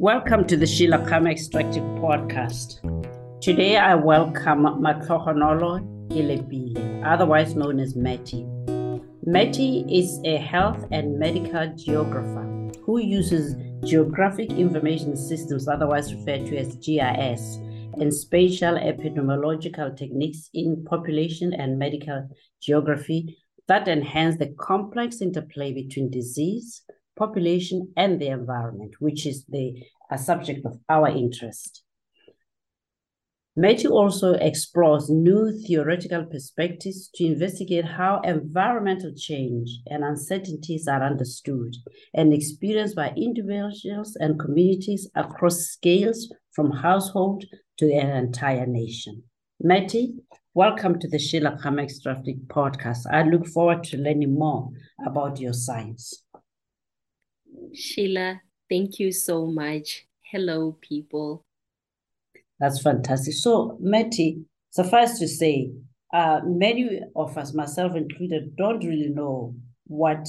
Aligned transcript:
Welcome 0.00 0.46
to 0.46 0.56
the 0.56 0.66
Sheila 0.66 1.04
Khama 1.04 1.30
Extractive 1.30 1.82
Podcast. 2.00 2.80
Today 3.42 3.76
I 3.76 3.94
welcome 3.96 4.62
Matlhogonolo 4.62 6.08
Kelepile, 6.08 7.04
otherwise 7.04 7.54
known 7.54 7.78
as 7.78 7.94
Matty. 7.94 8.46
Matty 9.26 9.84
is 9.90 10.18
a 10.24 10.38
health 10.38 10.86
and 10.90 11.18
medical 11.18 11.70
geographer 11.76 12.70
who 12.82 12.96
uses 12.96 13.56
geographic 13.84 14.50
information 14.52 15.16
systems, 15.16 15.68
otherwise 15.68 16.14
referred 16.14 16.46
to 16.46 16.56
as 16.56 16.76
GIS, 16.76 17.56
and 18.00 18.14
spatial 18.14 18.76
epidemiological 18.76 19.94
techniques 19.94 20.48
in 20.54 20.82
population 20.86 21.52
and 21.52 21.78
medical 21.78 22.26
geography 22.62 23.36
that 23.68 23.86
enhance 23.86 24.38
the 24.38 24.54
complex 24.58 25.20
interplay 25.20 25.74
between 25.74 26.10
disease, 26.10 26.84
population, 27.20 27.92
and 27.96 28.20
the 28.20 28.28
environment, 28.28 28.94
which 28.98 29.26
is 29.26 29.44
the 29.46 29.66
subject 30.16 30.66
of 30.66 30.74
our 30.88 31.08
interest. 31.08 31.84
Matty 33.56 33.88
also 33.88 34.34
explores 34.34 35.10
new 35.10 35.52
theoretical 35.66 36.24
perspectives 36.24 37.10
to 37.16 37.24
investigate 37.26 37.84
how 37.84 38.20
environmental 38.22 39.12
change 39.14 39.68
and 39.86 40.02
uncertainties 40.02 40.88
are 40.88 41.02
understood 41.02 41.74
and 42.14 42.32
experienced 42.32 42.96
by 42.96 43.12
individuals 43.16 44.16
and 44.18 44.38
communities 44.38 45.10
across 45.14 45.58
scales 45.58 46.32
from 46.54 46.70
household 46.70 47.44
to 47.78 47.92
an 47.92 48.10
entire 48.24 48.66
nation. 48.66 49.22
Matty, 49.60 50.14
welcome 50.54 50.98
to 51.00 51.08
the 51.08 51.18
Sheila 51.18 51.58
Khama 51.60 51.82
Extractive 51.82 52.38
Podcast. 52.46 53.02
I 53.12 53.24
look 53.24 53.46
forward 53.46 53.84
to 53.84 53.98
learning 53.98 54.32
more 54.32 54.70
about 55.04 55.38
your 55.38 55.52
science. 55.52 56.24
Sheila, 57.74 58.40
thank 58.68 58.98
you 58.98 59.12
so 59.12 59.46
much. 59.46 60.06
Hello, 60.22 60.76
people. 60.80 61.44
That's 62.58 62.82
fantastic. 62.82 63.34
So, 63.34 63.78
Matty, 63.80 64.44
suffice 64.70 65.18
to 65.18 65.26
say, 65.26 65.72
uh, 66.12 66.40
many 66.44 67.00
of 67.16 67.38
us, 67.38 67.54
myself 67.54 67.94
included, 67.96 68.56
don't 68.56 68.84
really 68.84 69.08
know 69.08 69.54
what 69.86 70.28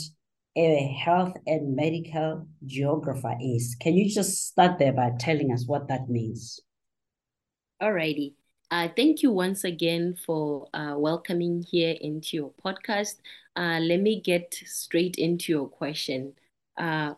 a 0.56 0.96
health 1.04 1.34
and 1.48 1.76
medical 1.76 2.48
geographer 2.66 3.36
is. 3.42 3.76
Can 3.80 3.96
you 3.96 4.10
just 4.10 4.48
start 4.48 4.80
there 4.80 4.94
by 4.94 5.12
telling 5.20 5.52
us 5.52 5.66
what 5.66 5.88
that 5.88 6.10
means? 6.10 6.60
Alrighty. 7.82 8.34
Uh, 8.70 8.88
thank 8.96 9.22
you 9.22 9.32
once 9.32 9.64
again 9.66 10.16
for 10.26 10.68
uh, 10.74 10.94
welcoming 10.98 11.62
here 11.70 11.96
into 12.00 12.38
your 12.38 12.54
podcast. 12.64 13.16
Uh, 13.56 13.80
let 13.82 14.00
me 14.00 14.22
get 14.22 14.54
straight 14.66 15.16
into 15.18 15.52
your 15.52 15.68
question. 15.68 16.34
Uh, 16.78 17.16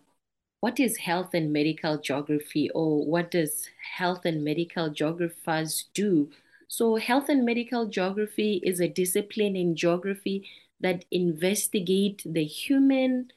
what 0.64 0.80
is 0.80 0.95
health 0.95 1.33
and 1.33 1.52
medical 1.52 1.97
geography 1.97 2.69
or 2.69 3.06
what 3.06 3.31
does 3.31 3.67
health 3.97 4.23
and 4.23 4.45
medical 4.45 4.89
geographers 4.89 5.89
do? 5.94 6.30
So, 6.70 6.95
health 6.95 7.28
and 7.28 7.45
medical 7.45 7.88
geography 7.88 8.61
is 8.64 8.80
a 8.80 8.88
discipline 8.88 9.58
in 9.58 9.75
geography 9.75 10.47
that 10.80 11.03
investigate 11.11 12.22
the 12.25 12.45
human 12.45 13.30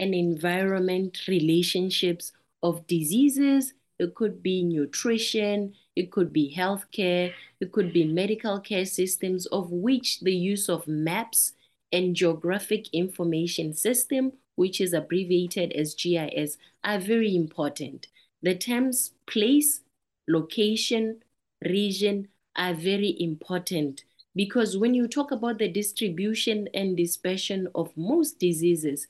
and 0.00 0.12
environment 0.12 1.28
relationships 1.28 2.32
of 2.64 2.84
diseases. 2.88 3.74
It 4.00 4.16
could 4.16 4.42
be 4.42 4.64
nutrition, 4.64 5.74
it 5.94 6.10
could 6.10 6.32
be 6.32 6.52
healthcare, 6.52 7.32
it 7.60 7.70
could 7.70 7.92
be 7.92 8.06
medical 8.08 8.58
care 8.58 8.86
systems, 8.86 9.46
of 9.46 9.70
which 9.70 10.18
the 10.18 10.34
use 10.34 10.68
of 10.68 10.88
maps 10.88 11.52
and 11.92 12.16
geographic 12.16 12.92
information 12.92 13.72
system 13.72 14.32
which 14.56 14.80
is 14.80 14.92
abbreviated 14.92 15.72
as 15.72 15.94
GIS, 15.94 16.58
are 16.84 16.98
very 16.98 17.34
important. 17.34 18.08
The 18.42 18.54
terms 18.54 19.12
place, 19.26 19.80
location, 20.28 21.22
region 21.64 22.28
are 22.56 22.74
very 22.74 23.16
important 23.20 24.04
because 24.34 24.76
when 24.76 24.94
you 24.94 25.06
talk 25.08 25.30
about 25.30 25.58
the 25.58 25.68
distribution 25.68 26.68
and 26.74 26.96
dispersion 26.96 27.68
of 27.74 27.96
most 27.96 28.38
diseases, 28.38 29.06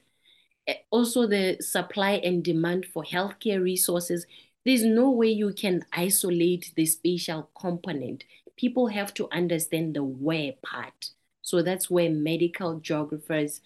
eh, 0.66 0.74
also 0.90 1.26
the 1.26 1.56
supply 1.60 2.12
and 2.24 2.42
demand 2.44 2.86
for 2.86 3.04
healthcare 3.04 3.62
resources, 3.62 4.26
there's 4.64 4.84
no 4.84 5.10
way 5.10 5.28
you 5.28 5.52
can 5.52 5.84
isolate 5.92 6.72
the 6.76 6.86
spatial 6.86 7.50
component. 7.58 8.24
People 8.56 8.88
have 8.88 9.14
to 9.14 9.28
understand 9.32 9.94
the 9.94 10.04
where 10.04 10.52
part. 10.62 11.10
So 11.42 11.62
that's 11.62 11.90
where 11.90 12.10
medical 12.10 12.78
geographers 12.78 13.60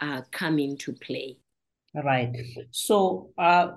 uh, 0.00 0.22
come 0.30 0.58
into 0.58 0.92
play. 0.92 1.38
Right. 1.94 2.34
So 2.70 3.30
uh, 3.38 3.72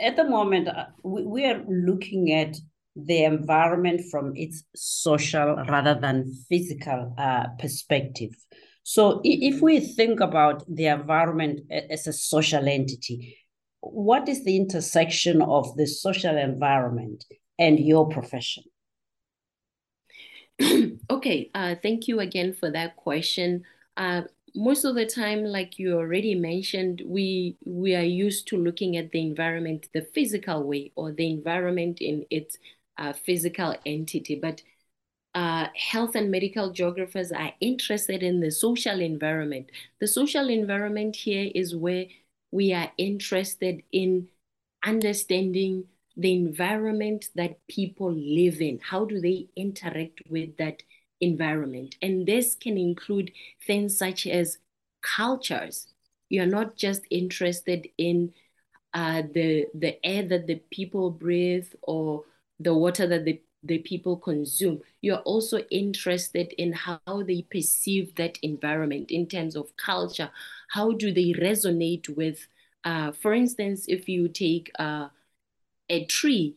at 0.00 0.16
the 0.16 0.24
moment, 0.24 0.68
uh, 0.68 0.86
we, 1.02 1.24
we 1.24 1.44
are 1.44 1.62
looking 1.68 2.32
at 2.32 2.56
the 2.96 3.24
environment 3.24 4.02
from 4.10 4.32
its 4.36 4.62
social 4.74 5.56
rather 5.68 5.98
than 6.00 6.32
physical 6.48 7.14
uh, 7.18 7.46
perspective. 7.58 8.30
So 8.84 9.20
if 9.24 9.62
we 9.62 9.80
think 9.80 10.20
about 10.20 10.62
the 10.68 10.86
environment 10.86 11.60
as 11.70 12.06
a 12.06 12.12
social 12.12 12.68
entity, 12.68 13.38
what 13.80 14.28
is 14.28 14.44
the 14.44 14.56
intersection 14.56 15.42
of 15.42 15.74
the 15.76 15.86
social 15.86 16.36
environment 16.36 17.24
and 17.58 17.78
your 17.78 18.08
profession? 18.08 18.64
okay, 21.10 21.50
uh, 21.54 21.74
thank 21.82 22.08
you 22.08 22.20
again 22.20 22.52
for 22.52 22.70
that 22.70 22.96
question. 22.96 23.64
Uh, 23.96 24.22
most 24.54 24.84
of 24.84 24.94
the 24.94 25.06
time, 25.06 25.44
like 25.44 25.78
you 25.78 25.96
already 25.96 26.34
mentioned, 26.34 27.02
we 27.06 27.56
we 27.64 27.94
are 27.94 28.02
used 28.02 28.46
to 28.48 28.56
looking 28.56 28.96
at 28.96 29.10
the 29.10 29.20
environment 29.20 29.88
the 29.92 30.02
physical 30.14 30.62
way 30.64 30.92
or 30.94 31.12
the 31.12 31.28
environment 31.28 32.00
in 32.00 32.24
its 32.30 32.56
uh, 32.98 33.12
physical 33.12 33.74
entity. 33.84 34.36
But 34.40 34.62
uh, 35.34 35.66
health 35.76 36.14
and 36.14 36.30
medical 36.30 36.70
geographers 36.70 37.32
are 37.32 37.52
interested 37.60 38.22
in 38.22 38.40
the 38.40 38.50
social 38.50 39.00
environment. 39.00 39.70
The 40.00 40.06
social 40.06 40.48
environment 40.48 41.16
here 41.16 41.50
is 41.54 41.74
where 41.74 42.06
we 42.52 42.72
are 42.72 42.92
interested 42.96 43.82
in 43.90 44.28
understanding 44.84 45.84
the 46.16 46.32
environment 46.32 47.30
that 47.34 47.66
people 47.66 48.12
live 48.12 48.60
in. 48.60 48.78
How 48.78 49.04
do 49.04 49.20
they 49.20 49.48
interact 49.56 50.20
with 50.28 50.56
that 50.58 50.82
environment. 51.24 51.96
And 52.02 52.26
this 52.26 52.54
can 52.54 52.76
include 52.76 53.32
things 53.66 53.96
such 53.98 54.26
as 54.26 54.58
cultures. 55.02 55.88
You're 56.28 56.46
not 56.46 56.76
just 56.76 57.02
interested 57.10 57.88
in 57.98 58.32
uh, 58.92 59.22
the, 59.32 59.66
the 59.74 60.04
air 60.04 60.22
that 60.28 60.46
the 60.46 60.60
people 60.70 61.10
breathe 61.10 61.68
or 61.82 62.24
the 62.60 62.74
water 62.74 63.06
that 63.06 63.24
the, 63.24 63.40
the 63.62 63.78
people 63.78 64.16
consume. 64.16 64.80
You're 65.00 65.24
also 65.24 65.58
interested 65.70 66.52
in 66.58 66.72
how 66.72 67.22
they 67.26 67.42
perceive 67.42 68.14
that 68.16 68.38
environment 68.42 69.10
in 69.10 69.26
terms 69.26 69.56
of 69.56 69.76
culture. 69.76 70.30
How 70.68 70.92
do 70.92 71.12
they 71.12 71.32
resonate 71.32 72.08
with, 72.16 72.46
uh, 72.84 73.12
for 73.12 73.34
instance, 73.34 73.86
if 73.88 74.08
you 74.08 74.28
take 74.28 74.70
uh, 74.78 75.08
a 75.88 76.04
tree, 76.06 76.56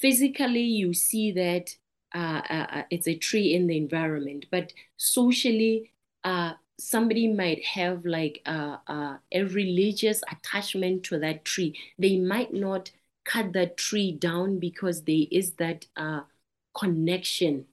physically 0.00 0.62
you 0.62 0.94
see 0.94 1.32
that 1.32 1.76
uh, 2.14 2.42
uh, 2.48 2.66
uh, 2.70 2.82
it's 2.90 3.08
a 3.08 3.16
tree 3.16 3.54
in 3.54 3.66
the 3.66 3.76
environment, 3.76 4.46
but 4.50 4.72
socially, 4.96 5.92
uh, 6.24 6.52
somebody 6.78 7.28
might 7.28 7.64
have 7.64 8.04
like 8.04 8.42
uh, 8.46 8.76
uh, 8.86 9.16
a 9.32 9.42
religious 9.44 10.22
attachment 10.30 11.02
to 11.04 11.18
that 11.18 11.44
tree. 11.44 11.76
They 11.98 12.18
might 12.18 12.52
not 12.52 12.90
cut 13.24 13.52
that 13.54 13.76
tree 13.76 14.12
down 14.12 14.58
because 14.58 15.02
there 15.02 15.26
is 15.30 15.52
that 15.54 15.86
connection 16.78 17.66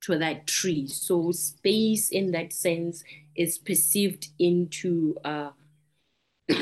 to 0.00 0.18
that 0.18 0.46
tree. 0.46 0.86
So 0.86 1.32
space 1.32 2.10
in 2.10 2.30
that 2.32 2.52
sense 2.52 3.02
is 3.36 3.58
perceived 3.58 4.28
into 4.38 5.16
uh, 5.24 5.50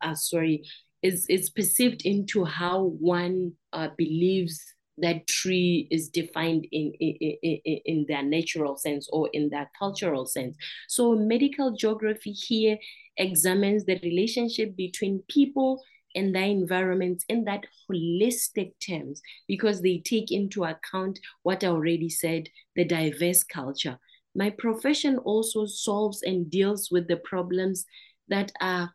uh 0.00 0.14
sorry, 0.14 0.64
is 1.02 1.26
is 1.26 1.50
perceived 1.50 2.04
into 2.04 2.44
how 2.44 2.84
one 3.00 3.52
uh, 3.72 3.88
believes 3.96 4.74
that 5.02 5.26
tree 5.26 5.88
is 5.90 6.08
defined 6.08 6.66
in, 6.72 6.92
in, 7.00 7.36
in, 7.42 7.80
in 7.84 8.06
their 8.08 8.22
natural 8.22 8.76
sense 8.76 9.08
or 9.12 9.28
in 9.32 9.48
their 9.50 9.70
cultural 9.78 10.26
sense. 10.26 10.56
So 10.88 11.14
medical 11.14 11.72
geography 11.72 12.32
here 12.32 12.78
examines 13.16 13.84
the 13.84 13.98
relationship 14.02 14.76
between 14.76 15.22
people 15.28 15.82
and 16.14 16.34
their 16.34 16.44
environments 16.44 17.24
in 17.28 17.44
that 17.44 17.64
holistic 17.88 18.72
terms 18.84 19.22
because 19.46 19.80
they 19.80 19.98
take 19.98 20.32
into 20.32 20.64
account 20.64 21.18
what 21.42 21.62
I 21.62 21.68
already 21.68 22.08
said, 22.08 22.48
the 22.74 22.84
diverse 22.84 23.44
culture. 23.44 23.98
My 24.34 24.50
profession 24.50 25.18
also 25.18 25.66
solves 25.66 26.22
and 26.22 26.50
deals 26.50 26.90
with 26.90 27.08
the 27.08 27.16
problems 27.18 27.84
that 28.28 28.52
are 28.60 28.92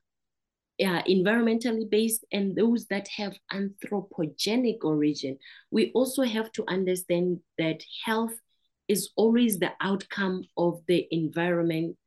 uh, 0.81 1.01
environmentally 1.03 1.89
based 1.89 2.25
and 2.31 2.55
those 2.55 2.85
that 2.87 3.07
have 3.07 3.37
anthropogenic 3.53 4.83
origin. 4.83 5.37
We 5.71 5.91
also 5.93 6.23
have 6.23 6.51
to 6.53 6.65
understand 6.67 7.39
that 7.57 7.81
health 8.03 8.33
is 8.87 9.09
always 9.15 9.57
the 9.57 9.71
outcome 9.81 10.43
of 10.57 10.81
the 10.87 11.07
environment, 11.11 11.97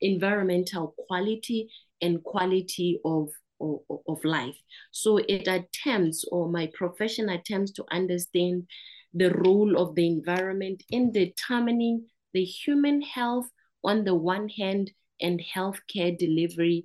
environmental 0.00 0.94
quality 1.06 1.70
and 2.00 2.22
quality 2.22 3.00
of, 3.04 3.28
of, 3.60 3.80
of 4.08 4.24
life. 4.24 4.56
So 4.90 5.18
it 5.18 5.48
attempts, 5.48 6.24
or 6.30 6.48
my 6.48 6.70
profession 6.72 7.28
attempts 7.28 7.72
to 7.72 7.84
understand 7.90 8.68
the 9.12 9.30
role 9.30 9.76
of 9.76 9.94
the 9.94 10.06
environment 10.06 10.82
in 10.90 11.12
determining 11.12 12.06
the 12.32 12.44
human 12.44 13.00
health 13.02 13.46
on 13.82 14.04
the 14.04 14.14
one 14.14 14.48
hand 14.48 14.90
and 15.20 15.40
healthcare 15.54 16.16
delivery 16.18 16.84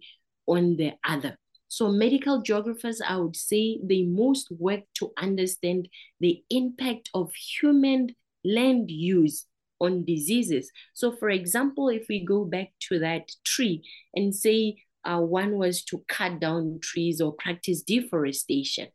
on 0.50 0.76
the 0.78 0.94
other. 1.08 1.38
So 1.70 1.90
medical 1.90 2.42
geographers, 2.42 3.00
I 3.00 3.18
would 3.18 3.36
say 3.36 3.80
they 3.84 4.02
most 4.02 4.52
work 4.52 4.82
to 4.96 5.12
understand 5.18 5.88
the 6.20 6.44
impact 6.50 7.10
of 7.14 7.34
human 7.36 8.16
land 8.44 8.90
use 8.90 9.46
on 9.80 10.04
diseases. 10.04 10.72
So 10.94 11.12
for 11.12 11.30
example, 11.30 11.90
if 11.90 12.08
we 12.10 12.26
go 12.26 12.44
back 12.44 12.72
to 12.90 13.00
that 13.00 13.32
tree 13.46 13.84
and 14.16 14.36
say 14.36 14.84
uh, 15.06 15.20
one 15.20 15.58
was 15.58 15.84
to 15.86 16.04
cut 16.08 16.40
down 16.40 16.80
trees 16.82 17.22
or 17.22 17.34
practice 17.34 17.84
deforestation, 17.84 18.88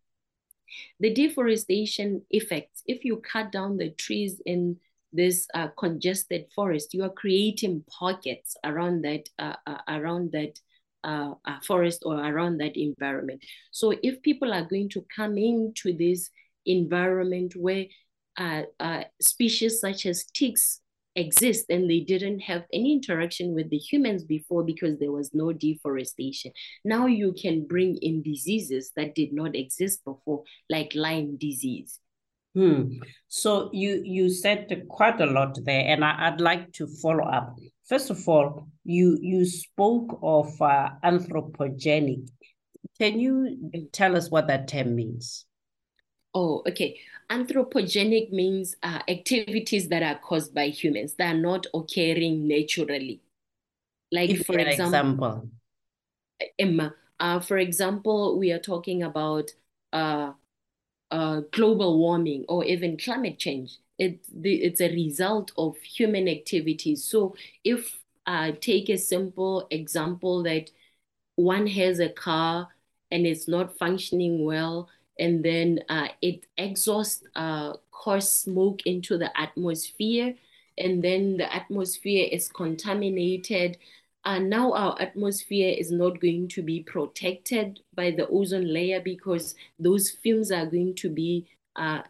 the 0.98 1.14
deforestation 1.14 2.22
effects, 2.30 2.82
if 2.86 3.04
you 3.04 3.18
cut 3.18 3.52
down 3.52 3.76
the 3.76 3.90
trees 3.90 4.42
in 4.44 4.76
this 5.12 5.46
uh, 5.54 5.68
congested 5.78 6.46
forest, 6.54 6.92
you 6.92 7.04
are 7.04 7.10
creating 7.10 7.84
pockets 7.88 8.56
around 8.64 9.02
that, 9.02 9.28
uh, 9.38 9.54
uh 9.66 9.78
around 9.88 10.32
that 10.32 10.58
uh, 11.04 11.34
uh, 11.44 11.58
forest 11.66 12.02
or 12.04 12.16
around 12.16 12.58
that 12.58 12.76
environment. 12.76 13.42
So 13.70 13.94
if 14.02 14.22
people 14.22 14.52
are 14.52 14.64
going 14.64 14.88
to 14.90 15.04
come 15.14 15.38
into 15.38 15.96
this 15.96 16.30
environment 16.66 17.54
where 17.56 17.86
uh, 18.36 18.62
uh, 18.80 19.04
species 19.20 19.80
such 19.80 20.06
as 20.06 20.24
ticks 20.34 20.80
exist 21.16 21.66
and 21.68 21.88
they 21.88 22.00
didn't 22.00 22.40
have 22.40 22.64
any 22.72 22.92
interaction 22.92 23.54
with 23.54 23.70
the 23.70 23.78
humans 23.78 24.24
before 24.24 24.64
because 24.64 24.98
there 24.98 25.12
was 25.12 25.32
no 25.32 25.52
deforestation. 25.52 26.52
Now 26.84 27.06
you 27.06 27.32
can 27.40 27.66
bring 27.66 27.96
in 27.98 28.22
diseases 28.22 28.90
that 28.96 29.14
did 29.14 29.32
not 29.32 29.54
exist 29.54 30.04
before, 30.04 30.42
like 30.68 30.92
Lyme 30.94 31.36
disease. 31.36 32.00
Hmm. 32.54 32.98
So 33.26 33.70
you 33.72 34.00
you 34.04 34.30
said 34.30 34.84
quite 34.88 35.20
a 35.20 35.26
lot 35.26 35.58
there, 35.64 35.86
and 35.88 36.04
I, 36.04 36.30
would 36.30 36.40
like 36.40 36.72
to 36.74 36.86
follow 36.86 37.24
up. 37.24 37.58
First 37.88 38.10
of 38.10 38.26
all, 38.28 38.68
you 38.84 39.18
you 39.20 39.44
spoke 39.44 40.18
of 40.22 40.60
uh, 40.60 40.90
anthropogenic. 41.04 42.28
Can 42.98 43.18
you 43.18 43.70
tell 43.92 44.16
us 44.16 44.30
what 44.30 44.46
that 44.46 44.68
term 44.68 44.94
means? 44.94 45.46
Oh, 46.34 46.62
okay. 46.66 46.98
Anthropogenic 47.30 48.30
means 48.32 48.76
uh, 48.82 49.00
activities 49.08 49.88
that 49.88 50.02
are 50.02 50.18
caused 50.18 50.54
by 50.54 50.68
humans 50.68 51.14
that 51.14 51.34
are 51.34 51.38
not 51.38 51.66
occurring 51.74 52.48
naturally. 52.48 53.20
Like 54.10 54.30
Give 54.30 54.46
for 54.46 54.58
example, 54.58 54.92
example, 54.94 55.48
Mma. 56.60 56.94
Uh, 57.20 57.40
for 57.40 57.58
example, 57.58 58.38
we 58.38 58.52
are 58.52 58.58
talking 58.58 59.02
about 59.02 59.50
uh, 59.92 60.32
uh, 61.10 61.40
global 61.52 61.98
warming 61.98 62.44
or 62.48 62.64
even 62.64 62.96
climate 62.96 63.38
change. 63.38 63.78
It, 63.98 64.24
it's 64.42 64.80
a 64.80 64.92
result 64.92 65.52
of 65.56 65.76
human 65.78 66.28
activities. 66.28 67.04
So 67.04 67.36
if 67.62 68.00
I 68.26 68.50
uh, 68.50 68.52
take 68.60 68.88
a 68.88 68.96
simple 68.96 69.66
example 69.70 70.42
that 70.44 70.70
one 71.36 71.66
has 71.66 72.00
a 72.00 72.08
car 72.08 72.68
and 73.10 73.26
it's 73.26 73.46
not 73.46 73.78
functioning 73.78 74.44
well, 74.44 74.88
and 75.18 75.44
then 75.44 75.80
uh, 75.88 76.08
it 76.22 76.46
exhausts 76.56 77.22
uh, 77.36 77.74
coarse 77.92 78.32
smoke 78.32 78.80
into 78.86 79.16
the 79.16 79.30
atmosphere, 79.38 80.34
and 80.78 81.04
then 81.04 81.36
the 81.36 81.54
atmosphere 81.54 82.28
is 82.32 82.48
contaminated 82.48 83.78
and 84.24 84.48
now 84.48 84.72
our 84.72 85.00
atmosphere 85.00 85.74
is 85.78 85.90
not 85.90 86.20
going 86.20 86.48
to 86.48 86.62
be 86.62 86.82
protected 86.82 87.80
by 87.94 88.10
the 88.10 88.26
ozone 88.28 88.72
layer 88.72 89.00
because 89.00 89.54
those 89.78 90.10
fumes 90.10 90.50
are 90.50 90.66
going 90.66 90.94
to 90.94 91.10
be 91.10 91.46
uh, 91.76 92.00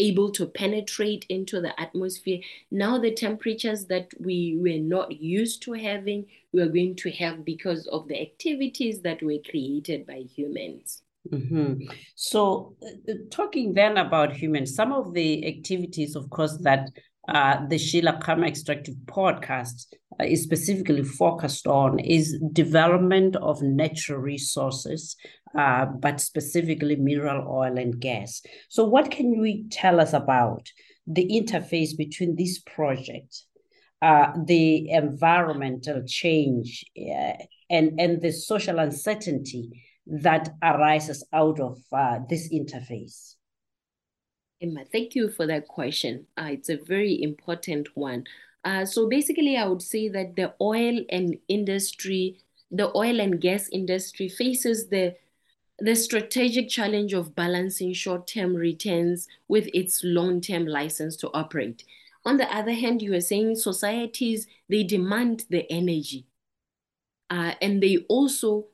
able 0.00 0.30
to 0.32 0.46
penetrate 0.46 1.26
into 1.28 1.60
the 1.60 1.78
atmosphere. 1.80 2.40
Now 2.70 2.98
the 2.98 3.12
temperatures 3.12 3.86
that 3.86 4.08
we 4.18 4.58
were 4.58 4.82
not 4.82 5.20
used 5.20 5.62
to 5.62 5.72
having, 5.74 6.26
we 6.52 6.62
are 6.62 6.68
going 6.68 6.96
to 6.96 7.10
have 7.12 7.44
because 7.44 7.86
of 7.88 8.08
the 8.08 8.20
activities 8.20 9.02
that 9.02 9.22
were 9.22 9.38
created 9.48 10.06
by 10.06 10.24
humans. 10.36 11.02
Mm-hmm. 11.28 11.84
So, 12.14 12.76
uh, 12.82 13.12
talking 13.30 13.74
then 13.74 13.98
about 13.98 14.32
humans, 14.32 14.74
some 14.74 14.90
of 14.92 15.12
the 15.12 15.46
activities, 15.46 16.16
of 16.16 16.30
course, 16.30 16.56
that 16.62 16.88
uh, 17.28 17.66
the 17.68 17.78
Sheila 17.78 18.18
Khama 18.22 18.46
Extractive 18.46 18.94
podcast 19.04 19.86
uh, 20.18 20.24
is 20.24 20.42
specifically 20.42 21.04
focused 21.04 21.66
on 21.66 21.98
is 21.98 22.38
development 22.52 23.36
of 23.36 23.62
natural 23.62 24.18
resources, 24.18 25.14
uh, 25.56 25.86
but 25.86 26.20
specifically 26.20 26.96
mineral 26.96 27.46
oil 27.48 27.78
and 27.78 28.00
gas. 28.00 28.42
So, 28.68 28.84
what 28.84 29.10
can 29.10 29.40
we 29.40 29.66
tell 29.70 30.00
us 30.00 30.12
about 30.12 30.68
the 31.06 31.28
interface 31.28 31.96
between 31.96 32.36
this 32.36 32.60
project, 32.60 33.44
uh, 34.02 34.32
the 34.44 34.90
environmental 34.90 36.02
change, 36.06 36.84
uh, 36.96 37.32
and, 37.68 38.00
and 38.00 38.20
the 38.20 38.32
social 38.32 38.78
uncertainty 38.78 39.70
that 40.06 40.50
arises 40.62 41.24
out 41.32 41.60
of 41.60 41.78
uh, 41.92 42.18
this 42.28 42.52
interface? 42.52 43.34
Mma, 44.62 44.86
thank 44.92 45.14
you 45.14 45.30
for 45.30 45.46
that 45.46 45.66
question. 45.68 46.26
Uh, 46.36 46.48
it's 46.50 46.68
a 46.68 46.76
very 46.76 47.22
important 47.22 47.88
one. 47.94 48.24
Uh, 48.62 48.84
so 48.84 49.08
basically, 49.08 49.56
I 49.56 49.66
would 49.66 49.82
say 49.82 50.08
that 50.08 50.36
the 50.36 50.54
oil 50.60 51.02
and 51.08 51.38
industry, 51.48 52.40
the 52.70 52.94
oil 52.94 53.20
and 53.20 53.40
gas 53.40 53.68
industry 53.72 54.28
faces 54.28 54.88
the 54.88 55.14
the 55.80 55.94
strategic 55.94 56.68
challenge 56.68 57.12
of 57.12 57.34
balancing 57.34 57.92
short-term 57.92 58.54
returns 58.54 59.26
with 59.48 59.68
its 59.72 60.02
long-term 60.04 60.66
license 60.66 61.16
to 61.16 61.30
operate. 61.32 61.84
On 62.24 62.36
the 62.36 62.54
other 62.54 62.72
hand, 62.72 63.00
you 63.00 63.14
are 63.14 63.20
saying 63.20 63.56
societies, 63.56 64.46
they 64.68 64.82
demand 64.82 65.44
the 65.48 65.70
energy. 65.72 66.26
Uh, 67.30 67.54
and 67.62 67.82
they 67.82 67.98
also 68.08 68.66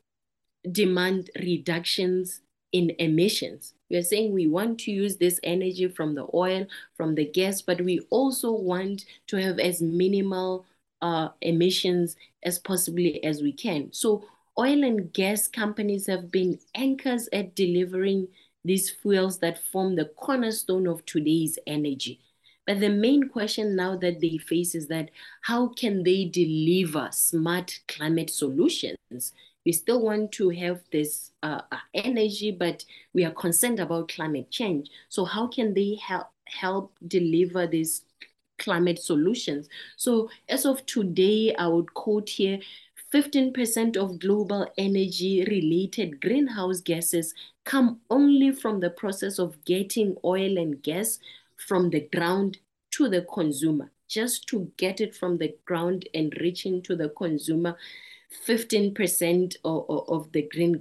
demand 0.72 1.30
reductions 1.36 2.40
in 2.72 2.92
emissions. 2.98 3.74
We 3.88 3.98
are 3.98 4.02
saying 4.02 4.32
we 4.32 4.48
want 4.48 4.80
to 4.80 4.90
use 4.90 5.16
this 5.16 5.38
energy 5.44 5.86
from 5.88 6.14
the 6.14 6.26
oil, 6.34 6.66
from 6.96 7.14
the 7.14 7.24
gas, 7.24 7.62
but 7.62 7.80
we 7.80 8.00
also 8.10 8.50
want 8.50 9.04
to 9.28 9.36
have 9.36 9.60
as 9.60 9.80
minimal 9.80 10.66
uh, 11.02 11.28
emissions 11.40 12.16
as 12.42 12.58
possibly 12.58 13.22
as 13.22 13.42
we 13.42 13.52
can. 13.52 13.92
So 13.92 14.24
oil 14.58 14.84
and 14.84 15.12
gas 15.12 15.48
companies 15.48 16.06
have 16.06 16.30
been 16.30 16.58
anchors 16.74 17.28
at 17.32 17.54
delivering 17.54 18.28
these 18.64 18.90
fuels 18.90 19.38
that 19.38 19.58
form 19.58 19.94
the 19.96 20.06
cornerstone 20.16 20.86
of 20.86 21.04
today's 21.04 21.58
energy. 21.66 22.20
But 22.66 22.80
the 22.80 22.88
main 22.88 23.28
question 23.28 23.76
now 23.76 23.96
that 23.98 24.20
they 24.20 24.38
face 24.38 24.74
is 24.74 24.88
that 24.88 25.10
how 25.42 25.68
can 25.68 26.02
they 26.02 26.24
deliver 26.24 27.08
smart 27.12 27.78
climate 27.86 28.30
solutions 28.30 29.32
we 29.66 29.72
still 29.72 30.00
want 30.00 30.30
to 30.32 30.48
have 30.50 30.80
this 30.92 31.32
uh, 31.42 31.60
uh, 31.72 31.78
energy, 31.92 32.52
but 32.52 32.84
we 33.12 33.24
are 33.24 33.32
concerned 33.32 33.80
about 33.80 34.08
climate 34.08 34.48
change. 34.48 34.88
So 35.08 35.24
how 35.24 35.48
can 35.48 35.74
they 35.74 35.96
help 35.96 36.28
help 36.46 36.92
deliver 37.08 37.66
these 37.66 38.02
climate 38.60 39.00
solutions? 39.00 39.68
So 39.96 40.30
as 40.48 40.64
of 40.64 40.86
today, 40.86 41.52
I 41.58 41.66
would 41.66 41.92
quote 41.94 42.28
here, 42.28 42.60
15% 43.16 43.96
of 43.96 44.18
global 44.18 44.70
energy 44.76 45.42
related 45.48 46.20
greenhouse 46.20 46.80
gases 46.82 47.32
come 47.64 47.98
only 48.10 48.52
from 48.52 48.78
the 48.78 48.90
process 48.90 49.38
of 49.38 49.64
getting 49.64 50.14
oil 50.22 50.58
and 50.58 50.82
gas 50.82 51.18
from 51.56 51.88
the 51.88 52.06
ground 52.14 52.58
to 52.90 53.08
the 53.08 53.22
consumer. 53.32 53.90
Just 54.06 54.46
to 54.48 54.70
get 54.76 55.00
it 55.00 55.16
from 55.16 55.38
the 55.38 55.56
ground 55.64 56.06
and 56.12 56.36
reaching 56.42 56.82
to 56.82 56.94
the 56.94 57.08
consumer, 57.08 57.78
15% 58.46 59.56
of, 59.64 59.86
of 60.10 60.30
the 60.32 60.42
green 60.42 60.78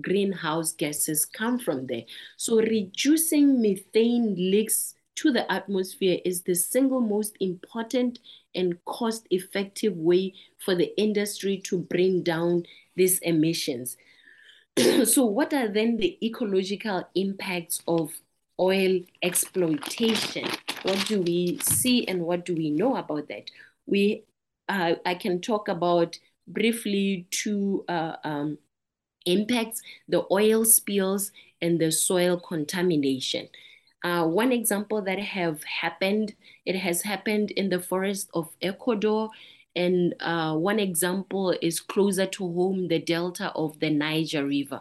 greenhouse 0.00 0.72
gases 0.74 1.24
come 1.24 1.58
from 1.58 1.88
there. 1.88 2.04
So 2.36 2.58
reducing 2.58 3.60
methane 3.60 4.36
leaks 4.36 4.94
to 5.16 5.30
the 5.30 5.50
atmosphere 5.50 6.18
is 6.24 6.42
the 6.42 6.54
single 6.54 7.00
most 7.00 7.36
important 7.40 8.18
and 8.54 8.82
cost 8.84 9.26
effective 9.30 9.96
way 9.96 10.34
for 10.58 10.74
the 10.74 10.96
industry 11.00 11.58
to 11.64 11.78
bring 11.78 12.22
down 12.22 12.64
these 12.96 13.18
emissions. 13.20 13.96
so 15.04 15.24
what 15.24 15.52
are 15.52 15.68
then 15.68 15.96
the 15.96 16.18
ecological 16.24 17.08
impacts 17.14 17.80
of 17.86 18.12
oil 18.60 19.00
exploitation? 19.22 20.48
What 20.82 21.06
do 21.06 21.22
we 21.22 21.58
see 21.62 22.06
and 22.06 22.22
what 22.22 22.44
do 22.44 22.54
we 22.54 22.70
know 22.70 22.96
about 22.96 23.28
that? 23.28 23.50
We, 23.86 24.24
uh, 24.68 24.94
I 25.04 25.14
can 25.14 25.40
talk 25.40 25.68
about 25.68 26.18
briefly 26.46 27.26
two 27.30 27.84
uh, 27.88 28.16
um, 28.24 28.58
impacts, 29.26 29.82
the 30.08 30.24
oil 30.30 30.64
spills 30.64 31.32
and 31.60 31.80
the 31.80 31.90
soil 31.90 32.38
contamination. 32.38 33.48
Uh, 34.04 34.26
one 34.26 34.52
example 34.52 35.00
that 35.00 35.18
have 35.18 35.64
happened, 35.64 36.34
it 36.66 36.76
has 36.76 37.00
happened 37.00 37.50
in 37.52 37.70
the 37.70 37.80
forest 37.80 38.28
of 38.34 38.50
Ecuador. 38.60 39.30
And 39.74 40.14
uh, 40.20 40.54
one 40.56 40.78
example 40.78 41.56
is 41.62 41.80
closer 41.80 42.26
to 42.26 42.52
home, 42.52 42.88
the 42.88 42.98
delta 42.98 43.50
of 43.56 43.80
the 43.80 43.88
Niger 43.88 44.46
River. 44.46 44.80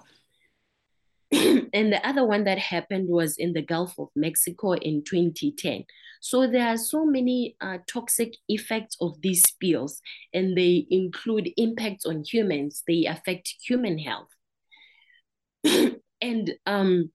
and 1.32 1.92
the 1.92 2.06
other 2.06 2.26
one 2.26 2.44
that 2.44 2.60
happened 2.60 3.08
was 3.08 3.38
in 3.38 3.54
the 3.54 3.62
Gulf 3.62 3.98
of 3.98 4.10
Mexico 4.14 4.74
in 4.74 5.04
2010. 5.04 5.86
So 6.20 6.46
there 6.46 6.68
are 6.68 6.78
so 6.78 7.06
many 7.06 7.56
uh, 7.62 7.78
toxic 7.88 8.36
effects 8.50 8.98
of 9.00 9.22
these 9.22 9.42
spills, 9.42 10.02
and 10.34 10.56
they 10.58 10.86
include 10.90 11.50
impacts 11.56 12.06
on 12.06 12.24
humans. 12.24 12.84
They 12.88 13.06
affect 13.06 13.56
human 13.66 13.98
health. 13.98 14.30
and 16.22 16.52
um, 16.66 17.10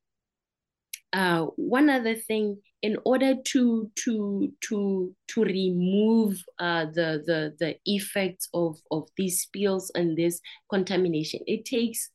uh, 1.12 1.46
one 1.56 1.88
other 1.90 2.14
thing, 2.14 2.58
in 2.82 2.96
order 3.04 3.34
to 3.34 3.90
to 3.96 4.52
to 4.62 5.14
to 5.28 5.44
remove 5.44 6.44
uh, 6.58 6.84
the 6.86 7.22
the 7.26 7.54
the 7.58 7.76
effects 7.86 8.48
of 8.54 8.78
of 8.90 9.08
these 9.16 9.42
spills 9.42 9.90
and 9.94 10.16
this 10.16 10.40
contamination, 10.70 11.40
it 11.46 11.64
takes 11.64 12.10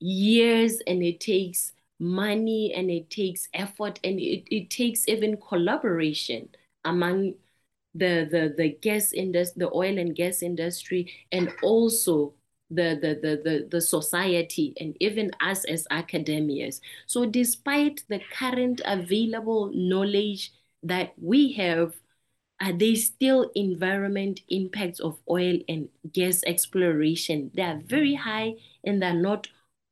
years 0.00 0.80
and 0.86 1.02
it 1.02 1.20
takes 1.20 1.72
money 2.00 2.72
and 2.74 2.90
it 2.90 3.08
takes 3.10 3.48
effort 3.54 4.00
and 4.02 4.18
it, 4.18 4.44
it 4.54 4.68
takes 4.68 5.08
even 5.08 5.36
collaboration 5.36 6.48
among 6.84 7.34
the 7.94 8.26
the 8.30 8.54
the 8.56 8.70
gas 8.80 9.12
industry 9.12 9.60
the 9.60 9.70
oil 9.72 9.98
and 9.98 10.16
gas 10.16 10.42
industry 10.42 11.12
and 11.30 11.52
also 11.62 12.34
the, 12.74 12.98
the, 13.00 13.18
the, 13.22 13.42
the, 13.42 13.68
the 13.70 13.80
society 13.80 14.74
and 14.80 14.96
even 15.00 15.30
us 15.40 15.64
as 15.64 15.86
academics. 15.90 16.80
So 17.06 17.26
despite 17.26 18.04
the 18.08 18.20
current 18.32 18.80
available 18.84 19.70
knowledge 19.74 20.52
that 20.82 21.14
we 21.20 21.52
have, 21.52 21.88
uh, 21.88 21.92
are 22.60 22.72
there 22.72 22.94
still 22.94 23.50
environment 23.54 24.40
impacts 24.48 25.00
of 25.00 25.18
oil 25.28 25.58
and 25.68 25.88
gas 26.12 26.42
exploration? 26.46 27.50
They 27.54 27.62
are 27.62 27.80
very 27.84 28.14
high 28.14 28.54
and 28.84 29.02
they're 29.02 29.14
not 29.14 29.48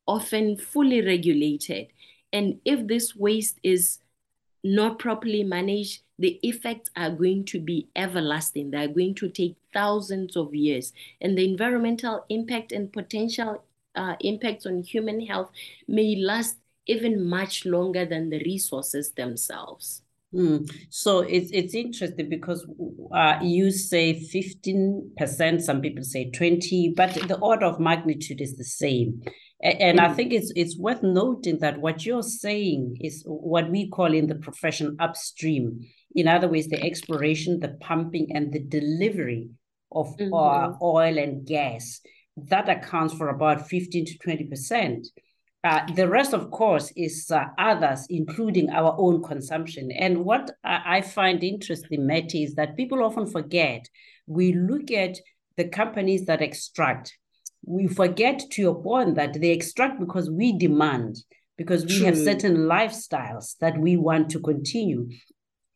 often 0.06 0.56
fully 0.56 1.02
regulated. 1.04 1.88
And 2.32 2.60
if 2.64 2.86
this 2.86 3.16
waste 3.16 3.58
is 3.62 3.98
not 4.62 4.98
properly 4.98 5.42
managed, 5.42 6.02
the 6.20 6.38
effects 6.42 6.90
are 6.94 7.10
going 7.10 7.44
to 7.46 7.58
be 7.58 7.88
everlasting. 7.96 8.70
They're 8.70 8.88
going 8.88 9.14
to 9.16 9.28
take 9.28 9.56
thousands 9.72 10.36
of 10.36 10.54
years. 10.54 10.92
And 11.20 11.36
the 11.36 11.50
environmental 11.50 12.24
impact 12.28 12.72
and 12.72 12.92
potential 12.92 13.64
uh, 13.96 14.16
impacts 14.20 14.66
on 14.66 14.82
human 14.82 15.26
health 15.26 15.50
may 15.88 16.16
last 16.16 16.56
even 16.86 17.26
much 17.26 17.64
longer 17.64 18.04
than 18.04 18.30
the 18.30 18.38
resources 18.44 19.12
themselves. 19.12 20.02
Mm. 20.34 20.70
So 20.90 21.20
it's 21.20 21.50
it's 21.52 21.74
interesting 21.74 22.28
because 22.28 22.64
uh, 23.12 23.38
you 23.42 23.72
say 23.72 24.20
fifteen 24.20 25.10
percent, 25.16 25.62
some 25.62 25.80
people 25.80 26.04
say 26.04 26.30
twenty, 26.30 26.92
but 26.94 27.14
the 27.14 27.38
order 27.38 27.66
of 27.66 27.80
magnitude 27.80 28.40
is 28.40 28.56
the 28.56 28.64
same. 28.64 29.22
And 29.62 29.98
mm. 29.98 30.02
I 30.02 30.14
think 30.14 30.32
it's 30.32 30.52
it's 30.54 30.78
worth 30.78 31.02
noting 31.02 31.58
that 31.58 31.80
what 31.80 32.06
you're 32.06 32.22
saying 32.22 32.98
is 33.00 33.24
what 33.26 33.70
we 33.70 33.88
call 33.88 34.14
in 34.14 34.28
the 34.28 34.36
profession 34.36 34.96
upstream. 35.00 35.80
In 36.14 36.28
other 36.28 36.48
words, 36.48 36.68
the 36.68 36.82
exploration, 36.82 37.60
the 37.60 37.76
pumping, 37.80 38.28
and 38.34 38.52
the 38.52 38.60
delivery 38.60 39.50
of 39.92 40.16
mm-hmm. 40.16 40.34
uh, 40.34 40.76
oil 40.82 41.18
and 41.18 41.46
gas. 41.46 42.00
That 42.36 42.68
accounts 42.68 43.14
for 43.14 43.28
about 43.28 43.68
15 43.68 44.06
to 44.06 44.18
20 44.18 44.44
percent. 44.44 45.06
Uh, 45.62 45.84
the 45.94 46.08
rest, 46.08 46.32
of 46.32 46.50
course, 46.50 46.90
is 46.96 47.30
uh, 47.30 47.44
others, 47.58 48.06
including 48.08 48.70
our 48.70 48.94
own 48.98 49.22
consumption. 49.22 49.90
And 49.92 50.24
what 50.24 50.50
I 50.64 51.02
find 51.02 51.44
interesting, 51.44 52.06
Matty, 52.06 52.44
is 52.44 52.54
that 52.54 52.78
people 52.78 53.04
often 53.04 53.26
forget 53.26 53.86
we 54.26 54.54
look 54.54 54.90
at 54.90 55.18
the 55.58 55.68
companies 55.68 56.24
that 56.26 56.40
extract. 56.40 57.18
We 57.62 57.88
forget, 57.88 58.42
to 58.52 58.62
your 58.62 58.82
point, 58.82 59.16
that 59.16 59.38
they 59.38 59.50
extract 59.50 60.00
because 60.00 60.30
we 60.30 60.56
demand, 60.56 61.16
because 61.58 61.84
we 61.84 61.98
True. 61.98 62.06
have 62.06 62.16
certain 62.16 62.56
lifestyles 62.56 63.58
that 63.58 63.76
we 63.76 63.98
want 63.98 64.30
to 64.30 64.40
continue. 64.40 65.10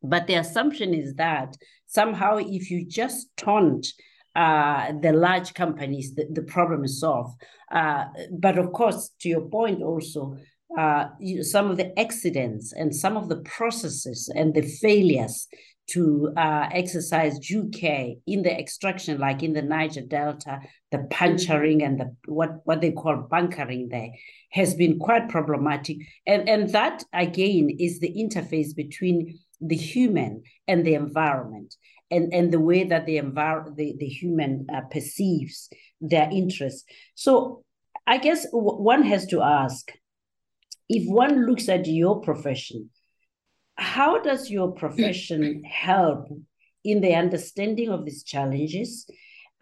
But 0.04 0.26
the 0.26 0.34
assumption 0.34 0.94
is 0.94 1.14
that 1.14 1.56
somehow, 1.86 2.36
if 2.38 2.70
you 2.70 2.86
just 2.86 3.28
taunt 3.36 3.86
uh, 4.36 4.92
the 5.00 5.12
large 5.12 5.54
companies, 5.54 6.14
the, 6.14 6.26
the 6.30 6.42
problem 6.42 6.84
is 6.84 7.00
solved. 7.00 7.40
Uh, 7.70 8.04
but 8.32 8.58
of 8.58 8.72
course, 8.72 9.10
to 9.20 9.28
your 9.28 9.48
point 9.48 9.82
also, 9.82 10.36
uh, 10.78 11.06
you, 11.20 11.42
some 11.42 11.70
of 11.70 11.76
the 11.76 11.96
accidents 11.98 12.72
and 12.72 12.94
some 12.94 13.16
of 13.16 13.28
the 13.28 13.40
processes 13.42 14.30
and 14.34 14.54
the 14.54 14.62
failures 14.62 15.46
to 15.86 16.32
uh, 16.36 16.66
exercise 16.72 17.38
due 17.38 17.68
care 17.68 18.08
in 18.26 18.42
the 18.42 18.58
extraction, 18.58 19.18
like 19.18 19.42
in 19.42 19.52
the 19.52 19.62
Niger 19.62 20.00
Delta, 20.00 20.60
the 20.90 21.06
puncturing 21.10 21.82
and 21.82 22.00
the 22.00 22.16
what, 22.26 22.60
what 22.64 22.80
they 22.80 22.90
call 22.90 23.28
bunkering 23.30 23.88
there, 23.90 24.08
has 24.50 24.74
been 24.74 24.98
quite 24.98 25.28
problematic. 25.28 25.98
And, 26.26 26.48
and 26.48 26.70
that, 26.70 27.04
again, 27.12 27.68
is 27.78 28.00
the 28.00 28.12
interface 28.14 28.74
between 28.74 29.38
the 29.66 29.76
human 29.76 30.42
and 30.68 30.84
the 30.84 30.94
environment 30.94 31.74
and, 32.10 32.32
and 32.32 32.52
the 32.52 32.60
way 32.60 32.84
that 32.84 33.06
the 33.06 33.16
envir- 33.16 33.74
the, 33.76 33.94
the 33.98 34.06
human 34.06 34.66
uh, 34.72 34.82
perceives 34.90 35.68
their 36.00 36.28
interests. 36.30 36.84
So 37.14 37.64
I 38.06 38.18
guess 38.18 38.44
w- 38.50 38.82
one 38.82 39.02
has 39.04 39.26
to 39.28 39.40
ask, 39.42 39.90
if 40.88 41.08
one 41.08 41.46
looks 41.46 41.68
at 41.68 41.86
your 41.86 42.20
profession, 42.20 42.90
how 43.76 44.20
does 44.20 44.50
your 44.50 44.72
profession 44.72 45.64
help 45.64 46.28
in 46.84 47.00
the 47.00 47.14
understanding 47.14 47.88
of 47.88 48.04
these 48.04 48.22
challenges? 48.22 49.08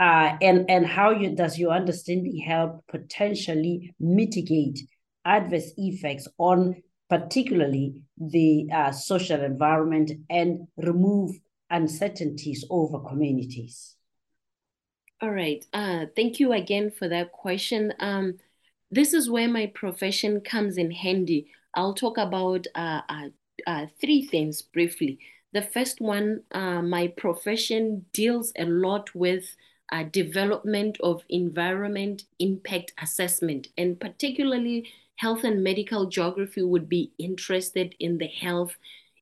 Uh, 0.01 0.37
and, 0.43 0.69
and 0.69 0.85
how 0.85 1.11
you, 1.11 1.37
does 1.37 1.59
your 1.59 1.71
understanding 1.71 2.37
help 2.45 2.85
potentially 2.89 3.95
mitigate 4.01 4.81
adverse 5.25 5.73
effects 5.77 6.27
on 6.39 6.75
particularly 7.13 7.93
the 8.17 8.67
uh, 8.75 8.91
social 8.91 9.45
environment 9.45 10.11
and 10.31 10.67
remove 10.79 11.37
uncertainties 11.69 12.65
over 12.71 13.01
communities? 13.01 13.97
All 15.21 15.31
right. 15.31 15.63
Uh, 15.75 16.07
thank 16.17 16.41
you 16.41 16.53
again 16.53 16.91
for 16.91 17.09
that 17.09 17.31
question. 17.33 17.93
Um, 18.01 18.39
this 18.91 19.13
is 19.13 19.29
where 19.29 19.47
my 19.47 19.67
profession 19.67 20.41
comes 20.41 20.79
in 20.79 20.91
handy. 20.91 21.49
I'll 21.75 21.93
talk 21.93 22.17
about 22.17 22.67
uh, 22.75 23.03
uh, 23.07 23.29
uh 23.67 23.87
three 24.01 24.25
things 24.25 24.63
briefly. 24.63 25.19
The 25.53 25.61
first 25.61 26.01
one, 26.01 26.45
uh, 26.53 26.81
my 26.81 27.09
profession 27.09 28.07
deals 28.15 28.55
a 28.59 28.65
lot 28.65 29.15
with 29.15 29.55
uh, 29.93 30.05
development 30.05 30.97
of 31.03 31.25
environment 31.29 32.23
impact 32.39 32.95
assessment, 33.03 33.69
and 33.77 34.01
particularly 34.01 34.91
health 35.23 35.45
and 35.45 35.63
medical 35.63 36.07
geography 36.07 36.63
would 36.63 36.89
be 36.89 37.13
interested 37.17 37.95
in 38.01 38.19
the 38.19 38.27
health 38.27 38.77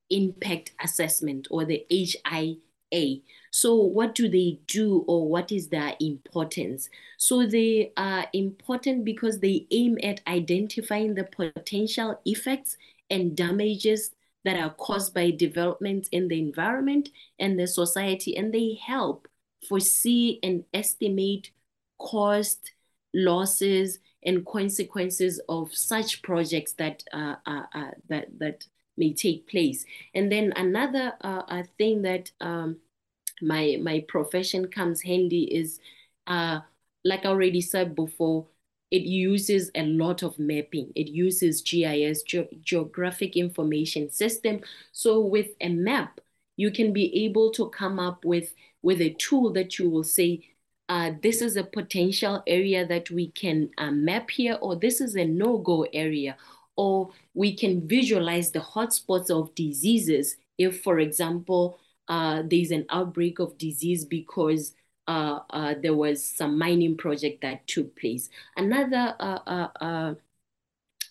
impact 0.09 0.73
assessment 0.83 1.47
or 1.50 1.66
the 1.66 1.85
HIA. 1.90 3.16
So, 3.50 3.75
what 3.75 4.14
do 4.14 4.26
they 4.26 4.61
do 4.66 5.04
or 5.07 5.28
what 5.28 5.52
is 5.52 5.69
their 5.69 5.95
importance? 6.00 6.88
So, 7.19 7.47
they 7.47 7.92
are 7.99 8.26
important 8.33 9.04
because 9.04 9.40
they 9.40 9.66
aim 9.71 9.99
at 10.02 10.23
identifying 10.26 11.14
the 11.14 11.25
potential 11.25 12.19
effects 12.25 12.78
and 13.11 13.37
damages 13.37 14.12
that 14.47 14.59
are 14.59 14.71
caused 14.71 15.12
by 15.12 15.33
developments 15.33 16.09
in 16.12 16.28
the 16.28 16.38
environment 16.38 17.11
and 17.38 17.61
the 17.61 17.66
society, 17.66 18.35
and 18.38 18.54
they 18.54 18.78
help 18.83 19.28
foresee 19.69 20.40
and 20.42 20.64
estimate 20.73 21.50
cost, 21.99 22.73
losses, 23.12 23.99
and 24.23 24.47
consequences 24.47 25.41
of 25.49 25.75
such 25.75 26.23
projects 26.23 26.73
that 26.75 27.03
uh, 27.12 27.37
uh, 27.47 27.62
uh, 27.75 27.91
that 28.09 28.29
that 28.39 28.67
may 28.97 29.12
take 29.12 29.49
place. 29.49 29.85
And 30.15 30.31
then 30.31 30.53
another 30.57 31.15
uh, 31.23 31.62
thing 31.79 32.03
that 32.03 32.31
um, 32.41 32.77
my 33.41 33.79
my 33.83 34.05
profession 34.09 34.69
comes 34.69 35.03
handy 35.03 35.45
is, 35.45 35.81
uh, 36.27 36.61
like 37.05 37.25
I 37.25 37.29
already 37.29 37.61
said 37.61 37.95
before, 37.95 38.47
it 38.91 39.03
uses 39.03 39.71
a 39.75 39.85
lot 39.85 40.23
of 40.23 40.39
mapping. 40.39 40.93
It 40.95 41.09
uses 41.09 41.62
GIS, 41.62 42.23
Ge 42.23 42.41
Geographic 42.62 43.37
Information 43.37 44.11
System. 44.11 44.61
So 44.93 45.21
with 45.21 45.49
a 45.61 45.69
map, 45.69 46.21
you 46.57 46.71
can 46.71 46.93
be 46.93 47.25
able 47.25 47.53
to 47.53 47.71
come 47.71 47.99
up 47.99 48.25
with 48.25 48.55
with 48.83 49.00
a 49.00 49.15
tool 49.15 49.53
that 49.53 49.79
you 49.79 49.89
will 49.91 50.05
say, 50.05 50.41
uh, 50.90 51.12
this 51.23 51.40
is 51.40 51.56
a 51.56 51.62
potential 51.62 52.42
area 52.49 52.85
that 52.85 53.09
we 53.11 53.28
can 53.28 53.70
uh, 53.78 53.92
map 53.92 54.28
here, 54.28 54.59
or 54.61 54.75
this 54.75 55.00
is 55.00 55.14
a 55.14 55.25
no-go 55.25 55.87
area, 55.92 56.37
or 56.75 57.11
we 57.32 57.54
can 57.54 57.87
visualize 57.87 58.50
the 58.50 58.59
hotspots 58.59 59.30
of 59.30 59.54
diseases 59.54 60.37
if, 60.59 60.82
for 60.82 60.99
example, 60.99 61.78
uh, 62.09 62.42
there's 62.44 62.73
an 62.73 62.87
outbreak 62.90 63.38
of 63.38 63.56
disease 63.56 64.04
because 64.04 64.75
uh, 65.06 65.38
uh, 65.50 65.75
there 65.80 65.94
was 65.94 66.25
some 66.25 66.59
mining 66.59 66.97
project 66.97 67.40
that 67.42 67.64
took 67.68 67.97
place. 67.97 68.28
Another 68.56 69.14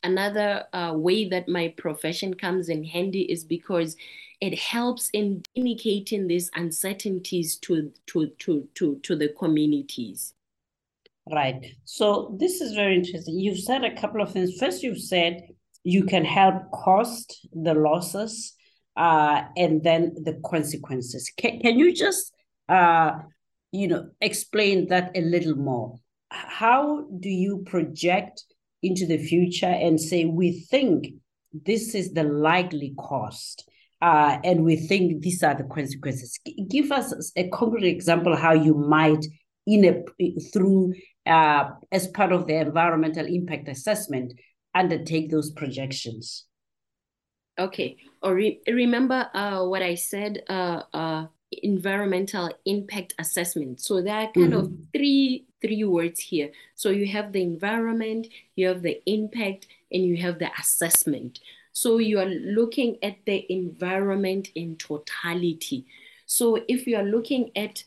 uh, 0.04 0.08
uh, 0.08 0.10
another 0.10 0.66
way 0.98 1.30
that 1.30 1.48
my 1.48 1.74
profession 1.78 2.34
comes 2.34 2.70
in 2.70 2.84
handy 2.84 3.22
is 3.22 3.44
because 3.44 3.96
it 4.42 4.58
helps 4.58 5.10
in 5.14 5.44
indicating 5.56 6.28
these 6.28 6.50
uncertainties 6.56 7.58
to, 7.58 7.92
to, 8.08 8.28
to, 8.40 8.68
to, 8.76 9.00
to 9.04 9.16
the 9.16 9.30
communities. 9.38 10.34
Right. 11.32 11.76
So 11.86 12.36
this 12.40 12.62
is 12.62 12.74
very 12.74 12.96
interesting. 12.96 13.40
You've 13.40 13.60
said 13.60 13.84
a 13.84 13.96
couple 13.96 14.22
of 14.22 14.32
things. 14.32 14.58
First, 14.60 14.84
you've 14.84 15.02
said 15.02 15.48
you 15.84 16.06
can 16.06 16.26
help 16.26 16.72
cost 16.72 17.48
the 17.54 17.74
losses 17.74 18.56
uh, 18.98 19.44
and 19.58 19.84
then 19.84 20.16
the 20.24 20.42
consequences. 20.46 21.32
Can, 21.38 21.60
can 21.60 21.78
you 21.78 21.94
just, 21.94 22.34
uh, 22.68 23.20
you 23.72 23.88
know, 23.88 24.10
explain 24.22 24.88
that 24.88 25.12
a 25.16 25.22
little 25.22 25.56
more? 25.56 26.00
How 26.32 27.06
do 27.20 27.30
you 27.30 27.64
project 27.66 28.44
into 28.82 29.06
the 29.06 29.18
future 29.18 29.66
and 29.66 30.00
say, 30.00 30.26
we 30.26 30.52
think 30.52 31.08
this 31.52 31.96
is 31.96 32.14
the 32.14 32.24
likely 32.24 32.94
cost? 32.98 33.68
Uh, 34.02 34.38
and 34.44 34.64
we 34.64 34.76
think 34.78 35.22
these 35.22 35.44
are 35.44 35.56
the 35.56 35.64
consequences. 35.66 36.40
Give 36.70 36.92
us 36.92 37.32
a 37.36 37.50
concrete 37.50 37.90
example 37.90 38.36
how 38.36 38.54
you 38.54 38.74
might, 38.74 39.26
in 39.68 39.86
a 39.86 40.42
through 40.54 40.94
uh, 41.26 41.72
as 41.92 42.08
part 42.08 42.32
of 42.32 42.48
the 42.48 42.56
environmental 42.56 43.26
impact 43.26 43.68
assessment, 43.68 44.34
undertake 44.74 45.30
those 45.30 45.52
projections. 45.52 46.46
Okay. 47.60 47.98
Or 48.24 48.36
re- 48.36 48.62
remember 48.68 49.30
uh, 49.34 49.66
what 49.66 49.82
I 49.82 49.96
said. 49.96 50.44
Uh, 50.48 50.84
uh, 50.94 51.26
environmental 51.52 52.52
impact 52.66 53.14
assessment. 53.20 53.82
So 53.82 54.02
there 54.02 54.16
are 54.16 54.32
kind 54.32 54.54
mm-hmm. 54.54 54.54
of 54.54 54.72
three 54.94 55.46
three 55.62 55.84
words 55.84 56.20
here. 56.20 56.52
So 56.76 56.90
you 56.90 57.08
have 57.08 57.32
the 57.32 57.42
environment, 57.42 58.28
you 58.56 58.68
have 58.68 58.82
the 58.82 59.02
impact, 59.06 59.68
and 59.92 60.04
you 60.04 60.18
have 60.18 60.40
the 60.40 60.50
assessment. 60.60 61.40
So 61.74 61.98
you 61.98 62.20
are 62.20 62.26
looking 62.26 62.98
at 63.04 63.18
the 63.26 63.46
environment 63.52 64.50
in 64.56 64.76
totality. 64.78 65.86
So 66.26 66.64
if 66.68 66.88
you 66.88 66.98
are 66.98 67.04
looking 67.04 67.52
at 67.56 67.84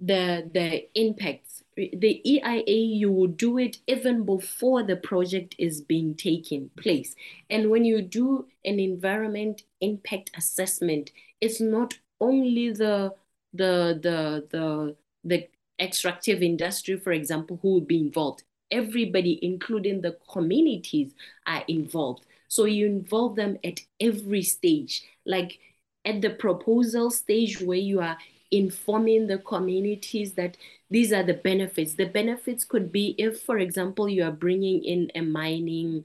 the 0.00 0.48
the 0.52 0.88
impacts, 0.94 1.62
the 1.76 2.20
EIA 2.24 2.64
you 2.66 3.10
will 3.12 3.28
do 3.28 3.58
it 3.58 3.78
even 3.86 4.24
before 4.24 4.82
the 4.82 4.96
project 4.96 5.54
is 5.58 5.80
being 5.80 6.14
taken 6.14 6.70
place. 6.76 7.14
And 7.50 7.70
when 7.70 7.84
you 7.84 8.02
do 8.02 8.46
an 8.64 8.78
environment 8.78 9.62
impact 9.80 10.30
assessment, 10.36 11.12
it's 11.40 11.60
not 11.60 11.94
only 12.20 12.70
the 12.72 13.14
the 13.52 13.98
the 14.02 14.46
the 14.50 14.96
the 15.24 15.48
extractive 15.80 16.42
industry, 16.42 16.96
for 16.96 17.12
example, 17.12 17.58
who 17.62 17.74
will 17.74 17.80
be 17.80 17.98
involved. 17.98 18.42
Everybody, 18.70 19.38
including 19.42 20.00
the 20.00 20.16
communities, 20.30 21.12
are 21.46 21.64
involved. 21.68 22.24
So 22.48 22.64
you 22.64 22.86
involve 22.86 23.36
them 23.36 23.58
at 23.64 23.80
every 24.00 24.42
stage, 24.42 25.04
like 25.24 25.58
at 26.04 26.22
the 26.22 26.30
proposal 26.30 27.10
stage 27.10 27.60
where 27.60 27.78
you 27.78 28.00
are 28.00 28.18
informing 28.50 29.26
the 29.26 29.38
communities 29.38 30.32
that 30.34 30.56
these 30.90 31.12
are 31.12 31.22
the 31.22 31.34
benefits. 31.34 31.94
The 31.94 32.06
benefits 32.06 32.64
could 32.64 32.90
be 32.90 33.14
if, 33.18 33.40
for 33.40 33.58
example, 33.58 34.08
you 34.08 34.24
are 34.24 34.32
bringing 34.32 34.82
in 34.84 35.10
a 35.14 35.20
mining 35.20 36.04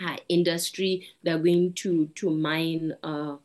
uh, 0.00 0.16
industry, 0.28 1.08
they're 1.22 1.38
going 1.38 1.72
to 1.74 2.06
to 2.14 2.30
mine 2.30 2.94
uh, 3.02 3.36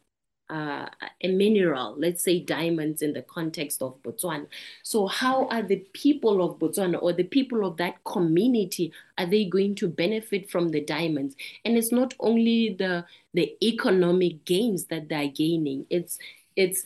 uh, 0.50 0.88
a 1.22 1.28
mineral, 1.28 1.96
let's 1.98 2.24
say 2.24 2.40
diamonds 2.40 3.02
in 3.02 3.14
the 3.14 3.22
context 3.22 3.82
of 3.82 4.02
Botswana. 4.04 4.48
So 4.84 5.08
how 5.08 5.48
are 5.48 5.62
the 5.62 5.86
people 5.94 6.44
of 6.44 6.60
Botswana 6.60 7.02
or 7.02 7.14
the 7.14 7.24
people 7.24 7.66
of 7.66 7.78
that 7.78 8.04
community, 8.06 8.94
are 9.18 9.26
they 9.26 9.46
going 9.46 9.76
to 9.76 9.88
benefit 9.88 10.50
from 10.50 10.70
the 10.70 10.82
diamonds? 10.82 11.36
And 11.66 11.78
it's 11.78 11.92
not 11.92 12.14
only 12.20 12.76
the, 12.78 13.06
the 13.34 13.56
economic 13.62 14.46
gains 14.46 14.86
that 14.86 15.10
they're 15.10 15.28
gaining, 15.28 15.86
it's, 15.90 16.18
it's 16.56 16.86